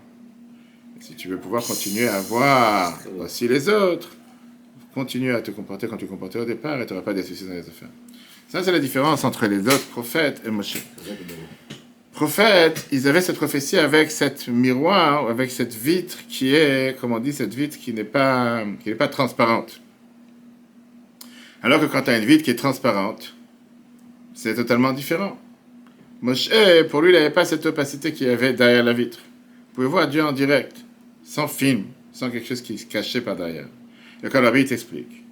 Si 1.00 1.14
tu 1.14 1.28
veux 1.28 1.38
pouvoir 1.38 1.62
continuer 1.64 2.08
à 2.08 2.20
voir 2.20 2.98
aussi 3.20 3.48
les 3.48 3.68
autres, 3.68 4.10
continue 4.94 5.32
à 5.32 5.40
te 5.40 5.50
comporter 5.50 5.86
quand 5.86 5.96
tu 5.96 6.06
te 6.06 6.10
comportais 6.10 6.40
au 6.40 6.44
départ 6.44 6.80
et 6.80 6.86
tu 6.86 6.92
n'auras 6.92 7.04
pas 7.04 7.14
des 7.14 7.22
soucis 7.22 7.44
dans 7.44 7.54
les 7.54 7.60
affaires. 7.60 7.90
Ça, 8.48 8.62
c'est 8.62 8.72
la 8.72 8.80
différence 8.80 9.24
entre 9.24 9.46
les 9.46 9.60
autres 9.60 9.86
prophètes 9.88 10.42
et 10.44 10.50
Moshe. 10.50 10.78
Prophètes, 12.18 12.88
ils 12.90 13.06
avaient 13.06 13.20
cette 13.20 13.36
prophétie 13.36 13.78
avec 13.78 14.10
cette 14.10 14.48
miroir, 14.48 15.30
avec 15.30 15.52
cette 15.52 15.72
vitre 15.72 16.18
qui 16.28 16.52
est, 16.52 16.98
comme 16.98 17.12
on 17.12 17.20
dit, 17.20 17.32
cette 17.32 17.54
vitre 17.54 17.78
qui 17.78 17.92
n'est 17.92 18.02
pas, 18.02 18.64
qui 18.82 18.88
n'est 18.88 18.96
pas 18.96 19.06
transparente. 19.06 19.80
Alors 21.62 21.80
que 21.80 21.86
quand 21.86 22.02
tu 22.02 22.10
as 22.10 22.18
une 22.18 22.24
vitre 22.24 22.42
qui 22.42 22.50
est 22.50 22.56
transparente, 22.56 23.36
c'est 24.34 24.56
totalement 24.56 24.92
différent. 24.92 25.38
Moshe, 26.20 26.50
pour 26.90 27.02
lui, 27.02 27.10
il 27.10 27.14
n'avait 27.14 27.30
pas 27.30 27.44
cette 27.44 27.64
opacité 27.66 28.12
qu'il 28.12 28.26
y 28.26 28.30
avait 28.30 28.52
derrière 28.52 28.82
la 28.82 28.94
vitre. 28.94 29.20
Vous 29.20 29.74
pouvez 29.76 29.86
voir 29.86 30.08
Dieu 30.08 30.24
en 30.24 30.32
direct, 30.32 30.76
sans 31.22 31.46
film, 31.46 31.84
sans 32.10 32.30
quelque 32.30 32.48
chose 32.48 32.62
qui 32.62 32.78
se 32.78 32.86
cachait 32.86 33.20
par 33.20 33.36
derrière. 33.36 33.68
Le 34.24 34.28
Kalabi 34.28 34.64
t'explique. 34.64 35.22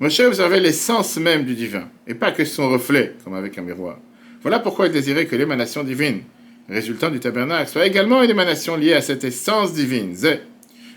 Moshe 0.00 0.18
observait 0.18 0.58
l'essence 0.58 1.16
même 1.18 1.44
du 1.44 1.54
divin, 1.54 1.88
et 2.08 2.14
pas 2.16 2.32
que 2.32 2.44
son 2.44 2.68
reflet, 2.68 3.14
comme 3.22 3.34
avec 3.34 3.56
un 3.58 3.62
miroir. 3.62 4.00
Voilà 4.42 4.58
pourquoi 4.58 4.86
il 4.86 4.92
désirait 4.92 5.26
que 5.26 5.36
l'émanation 5.36 5.84
divine 5.84 6.22
résultant 6.68 7.10
du 7.10 7.20
tabernacle 7.20 7.70
soit 7.70 7.86
également 7.86 8.22
une 8.22 8.30
émanation 8.30 8.76
liée 8.76 8.94
à 8.94 9.02
cette 9.02 9.24
essence 9.24 9.72
divine, 9.72 10.16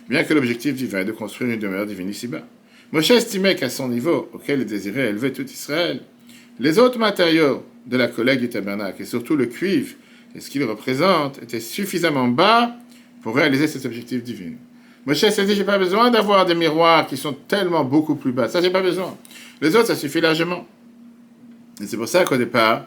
bien 0.10 0.24
que 0.24 0.34
l'objectif 0.34 0.76
divin 0.76 1.00
est 1.00 1.06
de 1.06 1.12
construire 1.12 1.52
une 1.52 1.60
demeure 1.60 1.86
divine 1.86 2.10
ici-bas. 2.10 2.44
Moshe 2.92 3.12
estimait 3.12 3.56
qu'à 3.56 3.70
son 3.70 3.90
niveau, 3.90 4.30
auquel 4.34 4.62
il 4.62 4.66
désirait 4.66 5.10
élever 5.10 5.34
tout 5.34 5.46
Israël, 5.46 6.02
les 6.60 6.80
autres 6.80 7.00
matériaux 7.00 7.66
de 7.86 7.98
la 7.98 8.08
collecte 8.08 8.42
du 8.42 8.50
tabernacle, 8.50 9.02
et 9.02 9.06
surtout 9.06 9.36
le 9.36 9.48
cuivre 9.48 9.96
et 10.36 10.40
ce 10.40 10.50
qu'il 10.50 10.64
représente, 10.64 11.42
étaient 11.42 11.60
suffisamment 11.60 12.28
bas 12.28 12.76
pour 13.22 13.36
réaliser 13.36 13.68
cet 13.68 13.86
objectif 13.86 14.24
divin. 14.24 14.54
Moshe 15.06 15.20
s'est 15.30 15.46
dit, 15.46 15.56
j'ai 15.56 15.64
pas 15.64 15.78
besoin 15.78 16.10
d'avoir 16.10 16.46
des 16.46 16.56
miroirs 16.56 17.08
qui 17.08 17.16
sont 17.16 17.34
tellement 17.34 17.84
beaucoup 17.84 18.16
plus 18.16 18.32
bas. 18.32 18.50
Ça, 18.50 18.62
j'ai 18.62 18.72
pas 18.72 18.82
besoin. 18.82 19.16
Les 19.62 19.76
autres, 19.76 19.88
ça 19.88 19.96
suffit 19.96 20.20
largement. 20.20 20.68
Et 21.82 21.86
c'est 21.86 21.98
pour 21.98 22.08
ça 22.08 22.24
qu'au 22.24 22.38
départ, 22.38 22.86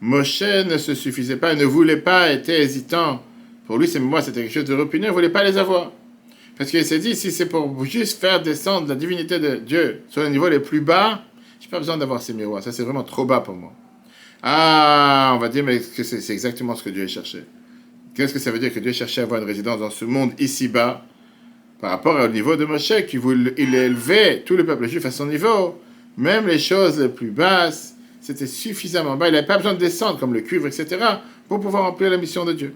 Moshe 0.00 0.42
ne 0.42 0.78
se 0.78 0.94
suffisait 0.94 1.36
pas, 1.36 1.54
ne 1.54 1.64
voulait 1.64 1.98
pas, 1.98 2.32
était 2.32 2.62
hésitant. 2.62 3.22
Pour 3.66 3.78
lui, 3.78 3.86
c'est 3.86 4.00
moi, 4.00 4.22
c'était 4.22 4.42
quelque 4.42 4.52
chose 4.52 4.64
de 4.64 4.74
repugnant, 4.74 5.06
il 5.06 5.10
ne 5.10 5.14
voulait 5.14 5.28
pas 5.28 5.44
les 5.44 5.58
avoir. 5.58 5.92
Parce 6.56 6.70
qu'il 6.70 6.84
s'est 6.84 6.98
dit, 6.98 7.14
si 7.14 7.30
c'est 7.30 7.46
pour 7.46 7.84
juste 7.84 8.20
faire 8.20 8.42
descendre 8.42 8.88
la 8.88 8.94
divinité 8.94 9.38
de 9.38 9.56
Dieu 9.56 10.02
sur 10.08 10.22
le 10.22 10.28
niveau 10.28 10.48
les 10.48 10.60
plus 10.60 10.80
bas, 10.80 11.22
je 11.58 11.66
n'ai 11.66 11.70
pas 11.70 11.78
besoin 11.78 11.96
d'avoir 11.96 12.20
ces 12.20 12.34
miroirs. 12.34 12.62
Ça, 12.62 12.72
c'est 12.72 12.82
vraiment 12.82 13.02
trop 13.02 13.24
bas 13.24 13.40
pour 13.40 13.54
moi. 13.54 13.72
Ah, 14.42 15.32
on 15.34 15.38
va 15.38 15.48
dire, 15.48 15.64
mais 15.64 15.80
c'est 15.80 16.32
exactement 16.32 16.74
ce 16.74 16.82
que 16.82 16.90
Dieu 16.90 17.06
cherchait? 17.06 17.44
Qu'est-ce 18.14 18.32
que 18.32 18.38
ça 18.38 18.50
veut 18.50 18.58
dire 18.58 18.72
que 18.72 18.80
Dieu 18.80 18.92
cherchait 18.92 19.20
à 19.20 19.24
avoir 19.24 19.40
une 19.40 19.46
résidence 19.46 19.80
dans 19.80 19.90
ce 19.90 20.04
monde 20.04 20.32
ici-bas 20.38 21.04
par 21.80 21.90
rapport 21.90 22.20
au 22.20 22.28
niveau 22.28 22.56
de 22.56 22.64
Moshe, 22.64 23.06
qui 23.06 23.16
voulait, 23.16 23.54
il 23.56 23.74
élevait 23.74 24.42
tout 24.44 24.56
le 24.56 24.66
peuple 24.66 24.86
juif 24.88 25.06
à 25.06 25.10
son 25.10 25.26
niveau, 25.26 25.80
même 26.16 26.46
les 26.46 26.58
choses 26.58 27.00
les 27.00 27.08
plus 27.08 27.30
basses, 27.30 27.94
c'était 28.20 28.46
suffisamment 28.46 29.16
bas. 29.16 29.28
Il 29.28 29.32
n'avait 29.32 29.46
pas 29.46 29.56
besoin 29.56 29.74
de 29.74 29.78
descendre 29.78 30.18
comme 30.18 30.34
le 30.34 30.40
cuivre, 30.40 30.66
etc., 30.66 30.98
pour 31.48 31.60
pouvoir 31.60 31.84
remplir 31.84 32.10
la 32.10 32.16
mission 32.16 32.44
de 32.44 32.52
Dieu. 32.52 32.74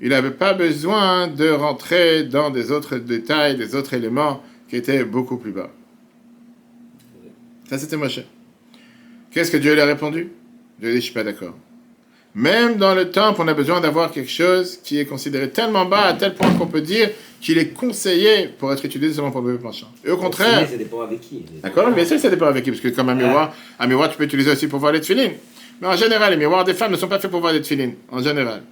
Il 0.00 0.10
n'avait 0.10 0.30
pas 0.30 0.54
besoin 0.54 1.28
de 1.28 1.50
rentrer 1.50 2.24
dans 2.24 2.50
des 2.50 2.70
autres 2.70 2.96
détails, 2.96 3.56
des 3.56 3.74
autres 3.74 3.94
éléments 3.94 4.42
qui 4.68 4.76
étaient 4.76 5.04
beaucoup 5.04 5.36
plus 5.36 5.52
bas. 5.52 5.70
Ça, 7.68 7.78
c'était 7.78 7.96
Moshe. 7.96 8.20
Qu'est-ce 9.30 9.50
que 9.50 9.58
Dieu 9.58 9.74
lui 9.74 9.80
a 9.80 9.86
répondu? 9.86 10.30
Dieu 10.80 10.90
dit, 10.90 10.96
je 10.96 11.02
suis 11.02 11.14
pas 11.14 11.22
d'accord. 11.22 11.54
Même 12.34 12.76
dans 12.76 12.94
le 12.94 13.10
temple, 13.10 13.40
on 13.42 13.48
a 13.48 13.54
besoin 13.54 13.80
d'avoir 13.80 14.12
quelque 14.12 14.30
chose 14.30 14.78
qui 14.84 15.00
est 15.00 15.04
considéré 15.04 15.50
tellement 15.50 15.84
bas, 15.84 16.04
à 16.04 16.14
tel 16.14 16.34
point 16.34 16.52
qu'on 16.54 16.68
peut 16.68 16.80
dire 16.80 17.10
qu'il 17.40 17.58
est 17.58 17.70
conseillé 17.70 18.48
pour 18.58 18.72
être 18.72 18.84
utilisé 18.84 19.14
seulement 19.14 19.32
pour 19.32 19.40
le 19.40 19.52
bébé 19.52 19.62
penchant. 19.62 19.88
Et 20.04 20.10
au 20.10 20.16
contraire. 20.16 20.68
Ça 20.68 20.76
dépend 20.76 21.00
avec 21.00 21.20
qui. 21.20 21.44
D'accord, 21.62 21.90
mais 21.94 22.04
ça, 22.04 22.18
ça 22.18 22.30
dépend 22.30 22.46
avec 22.46 22.62
qui. 22.62 22.70
Parce 22.70 22.82
que 22.82 22.88
comme 22.88 23.08
un 23.08 23.16
miroir, 23.16 23.54
un 23.78 23.86
miroir, 23.88 24.10
tu 24.10 24.16
peux 24.16 24.24
utiliser 24.24 24.52
aussi 24.52 24.68
pour 24.68 24.78
voir 24.78 24.92
les 24.92 25.00
tefilines. 25.00 25.32
Mais 25.80 25.88
en 25.88 25.96
général, 25.96 26.30
les 26.30 26.36
miroirs 26.36 26.64
des 26.64 26.74
femmes 26.74 26.92
ne 26.92 26.96
sont 26.96 27.08
pas 27.08 27.18
faits 27.18 27.30
pour 27.30 27.40
voir 27.40 27.52
les 27.52 27.62
tefilines. 27.62 27.94
En 28.10 28.22
général. 28.22 28.62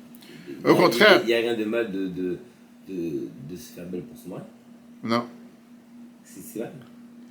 Au 0.65 0.75
contraire. 0.75 1.21
Il 1.25 1.27
n'y 1.27 1.35
a, 1.35 1.39
rien 1.39 1.55
de 1.55 1.65
mal 1.65 1.91
de, 1.91 2.07
de, 2.07 2.39
de, 2.89 3.57
se 3.57 3.73
faire 3.75 3.87
belle 3.87 4.03
pour 4.03 4.17
son 4.17 4.31
mari. 4.31 4.43
Non. 5.03 5.25
C'est 6.23 6.61
vrai. 6.61 6.71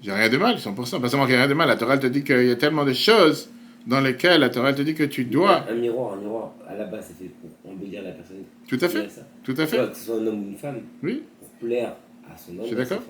J'ai 0.02 0.12
rien 0.12 0.30
de 0.30 0.38
mal, 0.38 0.58
100%. 0.58 0.76
Pas 0.76 1.10
seulement 1.10 1.26
qu'il 1.26 1.36
n'y 1.36 1.42
a 1.42 1.44
rien 1.44 1.48
de 1.48 1.54
mal. 1.54 1.68
La 1.70 1.78
Torah 1.78 1.98
te 1.98 2.08
dit 2.08 2.24
qu'il 2.24 2.48
y 2.48 2.52
a 2.52 2.56
tellement 2.56 2.84
de 2.84 2.94
choses 2.94 3.50
dans 3.88 4.01
lesquelles 4.01 4.41
la 4.41 4.50
Torah 4.50 4.74
te 4.74 4.82
dit 4.82 4.94
que 4.94 5.03
tu 5.03 5.24
dois. 5.24 5.65
Un, 5.70 5.75
miroir, 5.75 6.13
un 6.13 6.17
miroir, 6.17 6.53
à 6.67 6.75
la 6.75 6.86
base, 6.86 7.06
c'est 7.08 7.24
fait 7.24 7.32
pour 7.41 7.72
embellir 7.72 8.03
la 8.03 8.12
personne. 8.12 8.44
Tout 8.67 8.77
à 8.82 8.89
fait. 8.89 9.08
Tout 9.44 9.56
à 9.58 9.65
fait. 9.65 9.77
que 9.77 9.98
ce 9.98 10.06
soit 10.06 10.17
un 10.17 10.27
homme 10.27 10.44
ou 10.44 10.50
une 10.50 10.58
femme. 10.58 10.82
Oui. 11.01 11.24
Pour 11.39 11.67
plaire 11.67 11.96
à 12.29 12.38
son 12.38 12.51
homme. 12.51 12.60
Je 12.63 12.67
suis 12.67 12.75
d'accord. 12.75 13.01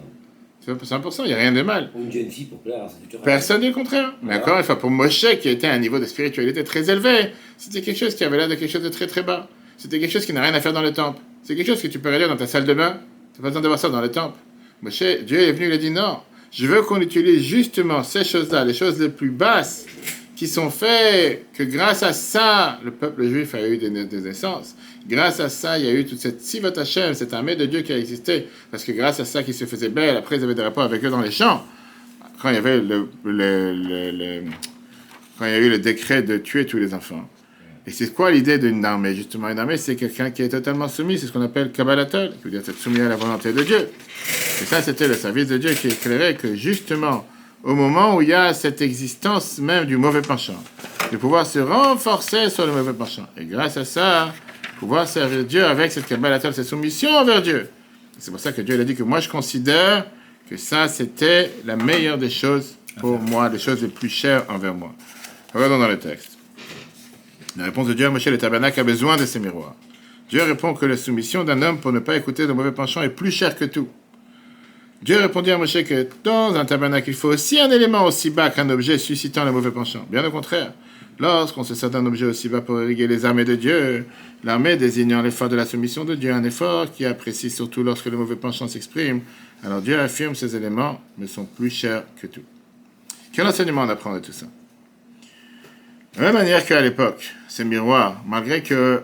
C'est 0.60 0.72
100%, 0.72 1.22
il 1.24 1.28
n'y 1.28 1.34
a 1.34 1.38
rien 1.38 1.52
de 1.52 1.62
mal. 1.62 1.90
Une 1.96 2.12
jeune 2.12 2.30
fille 2.30 2.46
pour 2.46 2.60
plaire 2.60 2.84
à 2.84 2.90
son 2.90 2.98
futur 3.00 3.22
Personne 3.22 3.62
dit 3.62 3.68
le 3.68 3.74
contraire. 3.74 4.14
Mais 4.22 4.36
encore 4.36 4.58
une 4.58 4.64
fois, 4.64 4.78
pour 4.78 4.90
Moshe, 4.90 5.26
qui 5.40 5.50
était 5.50 5.68
à 5.68 5.74
un 5.74 5.80
niveau 5.80 5.98
de 5.98 6.06
spiritualité 6.06 6.64
très 6.64 6.90
élevé, 6.90 7.32
c'était 7.58 7.82
quelque 7.82 7.98
chose 7.98 8.16
qui 8.16 8.24
avait 8.24 8.38
l'air 8.38 8.50
de 8.50 8.56
quelque 8.56 8.72
chose 8.72 8.84
de 8.84 8.90
très 8.90 9.08
très 9.08 9.24
bas. 9.24 9.48
C'était 9.78 10.00
quelque 10.00 10.12
chose 10.12 10.26
qui 10.26 10.34
n'a 10.34 10.42
rien 10.42 10.54
à 10.54 10.60
faire 10.60 10.74
dans 10.74 10.82
le 10.82 10.92
temple. 10.92 11.22
C'est 11.44 11.56
quelque 11.56 11.68
chose 11.68 11.82
que 11.82 11.88
tu 11.88 12.00
peux 12.00 12.10
réaliser 12.10 12.30
dans 12.30 12.38
ta 12.38 12.48
salle 12.48 12.66
de 12.66 12.74
bain. 12.74 13.00
Tu 13.34 13.40
n'as 13.40 13.44
pas 13.44 13.50
besoin 13.50 13.62
d'avoir 13.62 13.80
ça 13.80 13.90
dans 13.90 14.02
le 14.02 14.12
temple. 14.12 14.38
Moshe, 14.82 15.04
Dieu 15.26 15.40
est 15.40 15.54
venu, 15.54 15.68
il 15.68 15.72
a 15.72 15.78
dit 15.78 15.92
non. 15.92 16.20
Je 16.52 16.68
veux 16.68 16.82
qu'on 16.82 17.02
utilise 17.02 17.44
justement 17.44 18.04
ces 18.04 18.24
choses-là, 18.24 18.66
les 18.66 18.74
choses 18.74 19.00
les 19.00 19.10
plus 19.10 19.32
basses, 19.32 19.86
qui 20.38 20.48
sont 20.48 20.70
faites, 20.70 21.48
que 21.52 21.64
grâce 21.64 22.04
à 22.04 22.14
ça, 22.14 22.80
le 22.86 22.92
peuple 22.92 23.28
juif 23.28 23.56
a 23.56 23.68
eu 23.68 23.78
des, 23.78 23.90
des 23.90 24.28
essences. 24.28 24.76
Grâce 25.10 25.40
à 25.40 25.50
ça, 25.50 25.80
il 25.80 25.86
y 25.86 25.90
a 25.90 25.92
eu 25.92 26.06
toute 26.06 26.20
cette 26.20 26.42
Sivat 26.42 26.74
Hashem, 26.78 27.16
cette 27.16 27.34
armée 27.34 27.56
de 27.56 27.66
Dieu 27.66 27.82
qui 27.82 27.92
a 27.92 27.98
existé. 27.98 28.46
Parce 28.70 28.84
que 28.84 28.92
grâce 28.92 29.20
à 29.20 29.26
ça, 29.26 29.42
qui 29.42 29.52
se 29.52 29.66
faisait 29.66 29.90
belle, 29.90 30.16
après 30.16 30.38
ils 30.38 30.44
avaient 30.44 30.54
des 30.54 30.62
rapports 30.62 30.84
avec 30.84 31.04
eux 31.04 31.10
dans 31.10 31.22
les 31.22 31.32
champs. 31.32 31.66
Quand 32.40 32.50
il 32.50 32.56
y 32.56 32.60
avait 32.60 32.80
le, 32.80 33.10
le, 33.26 34.44
quand 35.40 35.46
il 35.46 35.52
y 35.52 35.56
a 35.56 35.58
eu 35.58 35.72
le 35.72 35.80
décret 35.80 36.22
de 36.22 36.38
tuer 36.38 36.68
tous 36.68 36.78
les 36.78 36.94
enfants. 36.94 37.28
Et 37.88 37.92
c'est 37.92 38.14
quoi 38.14 38.30
l'idée 38.30 38.60
d'une 38.60 38.86
armée? 38.86 39.16
Justement, 39.16 39.50
une 39.50 39.58
armée, 39.58 39.78
c'est 39.78 39.96
quelqu'un 39.96 40.30
qui 40.30 40.44
est 40.44 40.50
totalement 40.50 40.88
soumis. 40.88 41.18
C'est 41.18 41.26
ce 41.26 41.32
qu'on 41.32 41.42
appelle 41.42 41.72
Kabbalatol, 41.72 42.34
qui 42.38 42.44
veut 42.44 42.52
dire 42.52 42.60
être 42.60 42.78
soumis 42.78 43.02
à 43.02 43.10
la 43.10 43.16
volonté 43.16 43.54
de 43.54 43.64
Dieu. 43.64 43.90
Et 44.62 44.66
ça, 44.66 44.84
c'était 44.84 45.08
le 45.08 45.16
service 45.16 45.48
de 45.48 45.58
Dieu 45.58 45.72
qui 45.72 45.88
éclairait 45.88 46.36
que 46.36 46.54
justement, 46.54 47.26
au 47.64 47.76
moment 47.76 48.16
où 48.16 48.22
il 48.22 48.30
y 48.30 48.34
a 48.34 48.54
cette 48.54 48.82
existence 48.82 49.58
même 49.60 49.86
du 49.86 49.98
mauvais 49.98 50.22
penchant, 50.22 50.62
de 51.12 51.18
pouvoir 51.18 51.46
se 51.46 51.60
renforcer 51.60 52.50
sur 52.50 52.66
le 52.66 52.72
mauvais 52.72 52.94
penchant. 52.94 53.28
Et 53.38 53.46
grâce 53.46 53.78
à 53.78 53.86
ça, 53.86 54.34
pouvoir 54.80 55.08
servir 55.08 55.44
Dieu 55.44 55.66
avec 55.66 55.92
cette 55.92 56.08
Kabbalah, 56.08 56.40
cette 56.40 56.64
soumission 56.64 57.10
envers 57.10 57.42
Dieu. 57.42 57.70
C'est 58.20 58.32
pour 58.32 58.40
ça 58.40 58.52
que 58.52 58.62
Dieu 58.62 58.80
a 58.80 58.84
dit 58.84 58.96
que 58.96 59.04
moi 59.04 59.20
je 59.20 59.30
considère 59.30 60.06
que 60.50 60.58
ça 60.58 60.88
c'était 60.88 61.52
la 61.66 61.76
meilleure 61.76 62.18
des 62.18 62.30
choses 62.30 62.76
pour 63.00 63.20
moi, 63.20 63.50
des 63.50 63.60
choses 63.60 63.82
les 63.82 63.88
plus 63.90 64.10
chères 64.10 64.46
envers 64.50 64.74
moi. 64.74 64.94
Regardons 65.54 65.80
dans 65.80 65.88
le 65.88 66.00
texte. 66.00 66.38
La 67.58 67.66
réponse 67.66 67.88
de 67.88 67.94
Dieu 67.94 68.06
à 68.06 68.10
Moshe, 68.10 68.28
le 68.28 68.38
tabernacle 68.38 68.80
a 68.80 68.84
besoin 68.84 69.18
de 69.18 69.26
ces 69.26 69.40
miroirs. 69.40 69.76
Dieu 70.30 70.44
répond 70.44 70.74
que 70.74 70.86
la 70.86 70.98
soumission 70.98 71.44
d'un 71.44 71.62
homme 71.62 71.80
pour 71.80 71.92
ne 71.92 72.00
pas 72.00 72.16
écouter 72.16 72.48
de 72.48 72.54
mauvais 72.54 72.72
penchant 72.72 73.02
est 73.02 73.10
plus 73.10 73.32
chère 73.32 73.56
que 73.56 73.66
tout. 73.66 73.88
Dieu 75.02 75.18
répondit 75.20 75.52
à 75.52 75.58
Moshe 75.58 75.84
que 75.84 76.08
dans 76.24 76.56
un 76.56 76.66
tabernacle, 76.66 77.10
il 77.10 77.16
faut 77.16 77.30
aussi 77.30 77.60
un 77.60 77.70
élément 77.70 78.04
aussi 78.06 78.30
bas 78.30 78.50
qu'un 78.50 78.70
objet 78.70 78.98
suscitant 78.98 79.46
le 79.46 79.52
mauvais 79.52 79.72
penchant. 79.72 80.06
Bien 80.10 80.26
au 80.26 80.32
contraire, 80.32 80.74
lorsqu'on 81.20 81.64
se 81.64 81.76
sert 81.76 81.90
d'un 81.90 82.06
objet 82.06 82.26
aussi 82.26 82.50
bas 82.50 82.62
pour 82.62 82.82
irriguer 82.82 83.08
les 83.08 83.24
armées 83.24 83.46
de 83.46 83.56
Dieu, 83.56 84.06
l'armée 84.44 84.76
désignant 84.76 85.22
l'effort 85.22 85.50
de 85.50 85.56
la 85.56 85.66
soumission 85.66 86.04
de 86.04 86.16
Dieu, 86.16 86.34
un 86.34 86.44
effort 86.44 86.92
qui 86.92 87.06
apprécie 87.06 87.50
surtout 87.50 87.84
lorsque 87.84 88.08
le 88.08 88.18
mauvais 88.18 88.36
penchant 88.36 88.68
s'exprime, 88.68 89.22
alors 89.64 89.82
Dieu 89.82 90.00
affirme 90.00 90.36
ces 90.36 90.56
éléments 90.56 91.00
me 91.18 91.28
sont 91.28 91.46
plus 91.46 91.70
chers 91.70 92.04
que 92.20 92.28
tout. 92.28 92.44
Quel 93.34 93.46
enseignement 93.46 93.84
on 93.84 93.90
apprend 93.90 94.14
de 94.14 94.20
tout 94.20 94.32
ça? 94.32 94.48
De 96.16 96.22
la 96.22 96.32
même 96.32 96.42
manière 96.42 96.66
qu'à 96.66 96.82
l'époque, 96.82 97.36
ces 97.48 97.64
miroirs, 97.64 98.24
malgré 98.26 98.64
que 98.64 99.04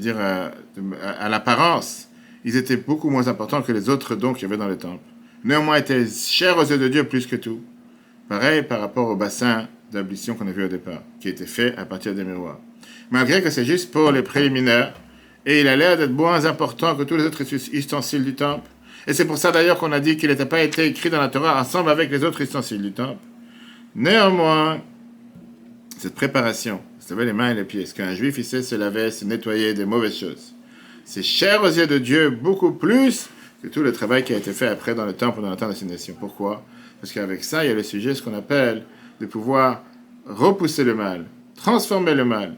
dire, 0.00 0.16
à 0.18 1.28
l'apparence, 1.28 2.08
ils 2.44 2.56
étaient 2.56 2.76
beaucoup 2.76 3.10
moins 3.10 3.28
importants 3.28 3.62
que 3.62 3.72
les 3.72 3.88
autres 3.88 4.14
dons 4.14 4.32
qu'il 4.32 4.42
y 4.42 4.46
avait 4.46 4.56
dans 4.56 4.68
le 4.68 4.76
temple. 4.76 5.04
Néanmoins, 5.44 5.76
étaient 5.76 6.06
chers 6.06 6.58
aux 6.58 6.64
yeux 6.64 6.78
de 6.78 6.88
Dieu 6.88 7.04
plus 7.04 7.26
que 7.26 7.36
tout. 7.36 7.60
Pareil 8.28 8.62
par 8.62 8.80
rapport 8.80 9.08
au 9.08 9.16
bassin 9.16 9.68
d'ablution 9.90 10.34
qu'on 10.34 10.46
a 10.46 10.52
vu 10.52 10.64
au 10.64 10.68
départ, 10.68 11.02
qui 11.20 11.28
était 11.28 11.46
fait 11.46 11.76
à 11.76 11.84
partir 11.84 12.14
des 12.14 12.24
miroirs. 12.24 12.58
Malgré 13.10 13.42
que 13.42 13.50
c'est 13.50 13.64
juste 13.64 13.90
pour 13.90 14.10
les 14.10 14.22
préliminaires, 14.22 14.94
et 15.44 15.60
il 15.60 15.68
a 15.68 15.76
l'air 15.76 15.98
d'être 15.98 16.12
moins 16.12 16.46
important 16.46 16.96
que 16.96 17.02
tous 17.02 17.16
les 17.16 17.24
autres 17.24 17.42
ustensiles 17.74 18.24
du 18.24 18.34
temple. 18.34 18.70
Et 19.06 19.12
c'est 19.12 19.24
pour 19.24 19.38
ça 19.38 19.50
d'ailleurs 19.50 19.76
qu'on 19.78 19.90
a 19.90 19.98
dit 19.98 20.16
qu'il 20.16 20.30
n'était 20.30 20.46
pas 20.46 20.62
écrit 20.62 21.10
dans 21.10 21.20
la 21.20 21.28
Torah 21.28 21.60
ensemble 21.60 21.90
avec 21.90 22.10
les 22.10 22.22
autres 22.22 22.40
ustensiles 22.40 22.80
du 22.80 22.92
temple. 22.92 23.18
Néanmoins, 23.96 24.80
cette 25.98 26.14
préparation, 26.14 26.80
vous 27.00 27.06
savez, 27.06 27.24
les 27.24 27.32
mains 27.32 27.50
et 27.50 27.54
les 27.54 27.64
pieds, 27.64 27.84
ce 27.84 27.94
qu'un 27.94 28.14
juif 28.14 28.38
il 28.38 28.44
sait 28.44 28.62
se 28.62 28.76
laver, 28.76 29.10
se 29.10 29.24
nettoyer 29.24 29.74
des 29.74 29.84
mauvaises 29.84 30.16
choses 30.16 30.51
c'est 31.04 31.22
cher 31.22 31.62
aux 31.62 31.68
yeux 31.68 31.86
de 31.86 31.98
Dieu 31.98 32.30
beaucoup 32.30 32.72
plus 32.72 33.28
que 33.62 33.68
tout 33.68 33.82
le 33.82 33.92
travail 33.92 34.24
qui 34.24 34.34
a 34.34 34.36
été 34.36 34.52
fait 34.52 34.68
après 34.68 34.94
dans 34.94 35.06
le 35.06 35.12
temple 35.12 35.40
dans 35.40 35.50
le 35.50 35.56
temps 35.56 35.68
d'assignation. 35.68 36.14
Pourquoi? 36.18 36.64
Parce 37.00 37.12
qu'avec 37.12 37.44
ça, 37.44 37.64
il 37.64 37.68
y 37.68 37.70
a 37.70 37.74
le 37.74 37.82
sujet, 37.82 38.14
ce 38.14 38.22
qu'on 38.22 38.34
appelle, 38.34 38.84
de 39.20 39.26
pouvoir 39.26 39.82
repousser 40.26 40.84
le 40.84 40.94
mal, 40.94 41.26
transformer 41.56 42.14
le 42.14 42.24
mal, 42.24 42.54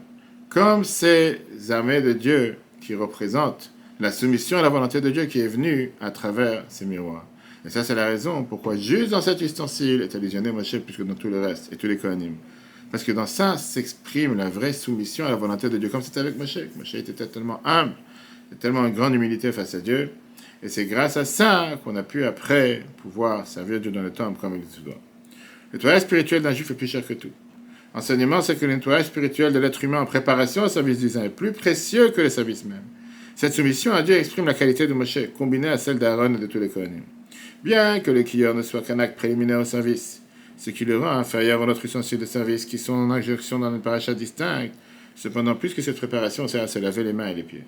comme 0.49 0.83
ces 0.83 1.41
armées 1.69 2.01
de 2.01 2.13
Dieu 2.13 2.57
qui 2.81 2.95
représentent 2.95 3.71
la 3.99 4.11
soumission 4.11 4.57
à 4.57 4.61
la 4.61 4.69
volonté 4.69 5.01
de 5.01 5.09
Dieu 5.09 5.25
qui 5.25 5.39
est 5.39 5.47
venue 5.47 5.91
à 6.01 6.11
travers 6.11 6.63
ces 6.69 6.85
miroirs. 6.85 7.25
Et 7.65 7.69
ça, 7.69 7.83
c'est 7.83 7.95
la 7.95 8.05
raison 8.05 8.43
pourquoi 8.43 8.75
juste 8.75 9.09
dans 9.09 9.21
cet 9.21 9.41
ustensile 9.41 10.01
est 10.01 10.15
allusionné 10.15 10.51
Moshe 10.51 10.77
plus 10.77 10.95
que 10.95 11.03
dans 11.03 11.15
tout 11.15 11.29
le 11.29 11.41
reste 11.41 11.73
et 11.73 11.75
tous 11.75 11.87
les 11.87 11.97
coanimes. 11.97 12.37
Parce 12.91 13.03
que 13.03 13.11
dans 13.11 13.25
ça 13.25 13.57
s'exprime 13.57 14.37
la 14.37 14.49
vraie 14.49 14.73
soumission 14.73 15.25
à 15.25 15.29
la 15.29 15.35
volonté 15.35 15.69
de 15.69 15.77
Dieu, 15.77 15.89
comme 15.89 16.03
c'était 16.03 16.19
avec 16.19 16.37
Moshe. 16.37 16.59
Moshe 16.77 16.95
était 16.95 17.25
tellement 17.25 17.59
humble 17.65 17.95
tellement 18.59 18.85
une 18.85 18.93
grande 18.93 19.15
humilité 19.15 19.51
face 19.51 19.75
à 19.75 19.81
Dieu. 19.81 20.11
Et 20.63 20.69
c'est 20.69 20.85
grâce 20.85 21.17
à 21.17 21.25
ça 21.25 21.79
qu'on 21.83 21.95
a 21.95 22.03
pu 22.03 22.23
après 22.23 22.83
pouvoir 22.97 23.45
servir 23.45 23.79
Dieu 23.79 23.91
dans 23.91 24.01
le 24.01 24.11
temple 24.11 24.39
comme 24.39 24.55
il 24.55 24.65
se 24.65 24.81
doit. 24.81 24.99
Le 25.71 25.77
nettoyage 25.77 26.01
spirituel 26.03 26.41
d'un 26.41 26.53
juif 26.53 26.71
est 26.71 26.75
plus 26.75 26.87
cher 26.87 27.05
que 27.05 27.13
tout. 27.13 27.31
Enseignement, 27.93 28.41
c'est 28.41 28.55
que 28.55 28.65
le 28.65 28.75
nettoyage 28.75 29.05
spirituel 29.05 29.53
de 29.53 29.59
l'être 29.59 29.83
humain 29.83 30.01
en 30.01 30.05
préparation 30.05 30.63
au 30.63 30.67
service 30.67 30.99
divin 30.99 31.23
est 31.23 31.29
plus 31.29 31.51
précieux 31.51 32.09
que 32.09 32.21
le 32.21 32.29
service 32.29 32.65
même. 32.65 32.83
Cette 33.35 33.53
soumission 33.53 33.93
à 33.93 34.01
Dieu 34.01 34.15
exprime 34.15 34.45
la 34.45 34.53
qualité 34.53 34.87
de 34.87 34.93
Moshe, 34.93 35.19
combinée 35.37 35.69
à 35.69 35.77
celle 35.77 35.99
d'Aaron 35.99 36.35
et 36.35 36.39
de 36.39 36.47
tous 36.47 36.59
les 36.59 36.69
Kohanim. 36.69 37.03
Bien 37.63 37.99
que 37.99 38.11
le 38.11 38.23
kiyor 38.23 38.53
ne 38.53 38.61
soit 38.61 38.81
qu'un 38.81 38.99
acte 38.99 39.17
préliminaire 39.17 39.59
au 39.59 39.65
service, 39.65 40.21
ce 40.57 40.69
qui 40.69 40.85
le 40.85 40.97
rend 40.97 41.17
inférieur 41.17 41.61
à 41.61 41.65
notre 41.65 41.83
ustensile 41.83 42.19
de 42.19 42.25
service, 42.25 42.65
qui 42.65 42.77
sont 42.77 42.93
en 42.93 43.11
injonction 43.11 43.59
dans 43.59 43.73
une 43.73 43.81
paracha 43.81 44.13
distincte. 44.13 44.73
Cependant, 45.15 45.55
plus 45.55 45.73
que 45.73 45.81
cette 45.81 45.97
préparation 45.97 46.47
sert 46.47 46.63
à 46.63 46.67
se 46.67 46.79
laver 46.79 47.03
les 47.03 47.13
mains 47.13 47.27
et 47.27 47.35
les 47.35 47.43
pieds, 47.43 47.63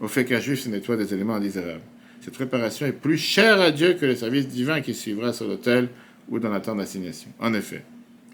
au 0.00 0.08
fait 0.08 0.24
qu'un 0.24 0.40
juif 0.40 0.66
nettoie 0.66 0.96
des 0.96 1.12
éléments 1.14 1.34
indésirables. 1.34 1.82
Cette 2.20 2.34
préparation 2.34 2.86
est 2.86 2.92
plus 2.92 3.18
chère 3.18 3.60
à 3.60 3.70
Dieu 3.70 3.94
que 3.94 4.06
le 4.06 4.16
service 4.16 4.48
divin 4.48 4.80
qui 4.80 4.94
suivra 4.94 5.32
sur 5.32 5.46
l'autel 5.46 5.88
ou 6.28 6.38
dans 6.38 6.50
l'attente 6.50 6.78
d'assignation. 6.78 7.30
En 7.38 7.54
effet, 7.54 7.82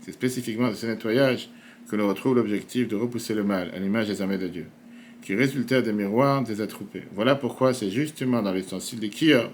c'est 0.02 0.12
spécifiquement 0.12 0.70
de 0.70 0.74
ce 0.74 0.86
nettoyage 0.86 1.48
que 1.88 1.96
l'on 1.96 2.08
retrouve 2.08 2.36
l'objectif 2.36 2.88
de 2.88 2.96
repousser 2.96 3.34
le 3.34 3.44
mal 3.44 3.70
à 3.74 3.78
l'image 3.78 4.08
des 4.08 4.22
armées 4.22 4.38
de 4.38 4.48
Dieu, 4.48 4.66
qui 5.22 5.34
résultait 5.34 5.82
des 5.82 5.92
miroirs 5.92 6.42
des 6.42 6.60
attroupés. 6.60 7.04
Voilà 7.14 7.34
pourquoi 7.36 7.74
c'est 7.74 7.90
justement 7.90 8.42
dans 8.42 8.52
l'ustensile 8.52 8.98
des 8.98 9.10
Kior 9.10 9.50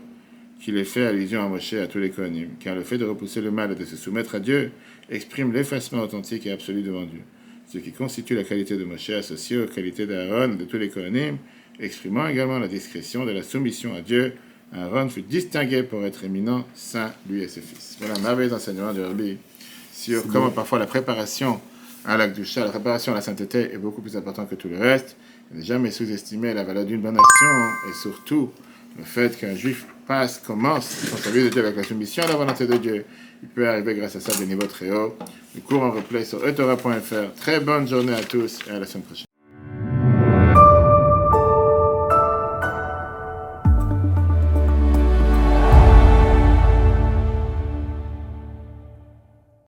qu'il 0.61 0.77
est 0.77 0.85
fait 0.85 1.07
allusion 1.07 1.44
à 1.44 1.48
Moshe 1.48 1.75
à 1.75 1.88
tous 1.88 1.98
les 1.98 2.11
Kohanim, 2.11 2.51
car 2.61 2.77
le 2.77 2.83
fait 2.83 2.96
de 2.96 3.05
repousser 3.05 3.40
le 3.40 3.51
mal 3.51 3.72
et 3.72 3.75
de 3.75 3.85
se 3.85 3.96
soumettre 3.96 4.37
à 4.37 4.40
Dieu 4.40 4.70
exprime 5.11 5.53
l'effacement 5.53 6.03
authentique 6.03 6.46
et 6.46 6.53
absolu 6.53 6.83
devant 6.83 7.05
Dieu, 7.05 7.20
ce 7.66 7.79
qui 7.79 7.92
constitue 7.92 8.37
la 8.37 8.44
qualité 8.44 8.77
de 8.77 8.85
Moshe 8.85 9.11
associée 9.11 9.59
aux 9.59 9.66
qualités 9.66 10.07
d'Aaron 10.07 10.53
et 10.53 10.57
de 10.57 10.64
tous 10.64 10.79
les 10.79 10.88
Kohanim, 10.88 11.37
exprimant 11.82 12.28
également 12.28 12.58
la 12.58 12.68
discrétion 12.68 13.24
de 13.24 13.30
la 13.32 13.42
soumission 13.42 13.94
à 13.94 14.00
Dieu. 14.00 14.34
Aaron 14.74 15.08
fut 15.08 15.22
distingué 15.22 15.82
pour 15.82 16.04
être 16.04 16.24
éminent, 16.24 16.64
saint, 16.74 17.12
lui 17.28 17.42
et 17.42 17.48
ses 17.48 17.60
fils. 17.60 17.96
Voilà 17.98 18.14
un 18.16 18.20
merveilleux 18.20 18.54
enseignement 18.54 18.92
de 18.92 19.02
Rabbi 19.02 19.36
sur 19.92 20.26
comment 20.28 20.50
parfois 20.50 20.78
la 20.78 20.86
préparation 20.86 21.60
à 22.04 22.16
l'acte 22.16 22.38
la 22.56 22.68
préparation 22.70 23.12
à 23.12 23.16
la 23.16 23.20
sainteté 23.20 23.72
est 23.72 23.78
beaucoup 23.78 24.00
plus 24.00 24.16
importante 24.16 24.48
que 24.48 24.54
tout 24.54 24.68
le 24.68 24.78
reste. 24.78 25.16
Ne 25.52 25.62
jamais 25.62 25.90
sous-estimer 25.90 26.54
la 26.54 26.64
valeur 26.64 26.84
d'une 26.84 27.00
bonne 27.00 27.16
action 27.16 27.90
et 27.90 27.94
surtout 28.00 28.50
le 28.98 29.04
fait 29.04 29.38
qu'un 29.38 29.54
juif 29.54 29.86
passe, 30.06 30.38
commence 30.38 30.88
son 30.88 31.16
service 31.16 31.44
de 31.44 31.48
Dieu 31.50 31.64
avec 31.64 31.76
la 31.76 31.84
soumission 31.84 32.24
à 32.24 32.28
la 32.28 32.36
volonté 32.36 32.66
de 32.66 32.76
Dieu. 32.76 33.04
Il 33.42 33.48
peut 33.48 33.68
arriver 33.68 33.94
grâce 33.94 34.16
à 34.16 34.20
ça 34.20 34.32
à 34.32 34.36
des 34.36 34.46
niveaux 34.46 34.66
très 34.66 34.90
hauts. 34.90 35.16
Le 35.54 35.60
cours 35.60 35.82
en 35.82 35.90
replay 35.90 36.24
sur 36.24 36.46
etora.fr. 36.46 37.34
Très 37.40 37.60
bonne 37.60 37.88
journée 37.88 38.14
à 38.14 38.22
tous 38.22 38.60
et 38.68 38.70
à 38.70 38.78
la 38.78 38.86
semaine 38.86 39.04
prochaine. 39.04 39.31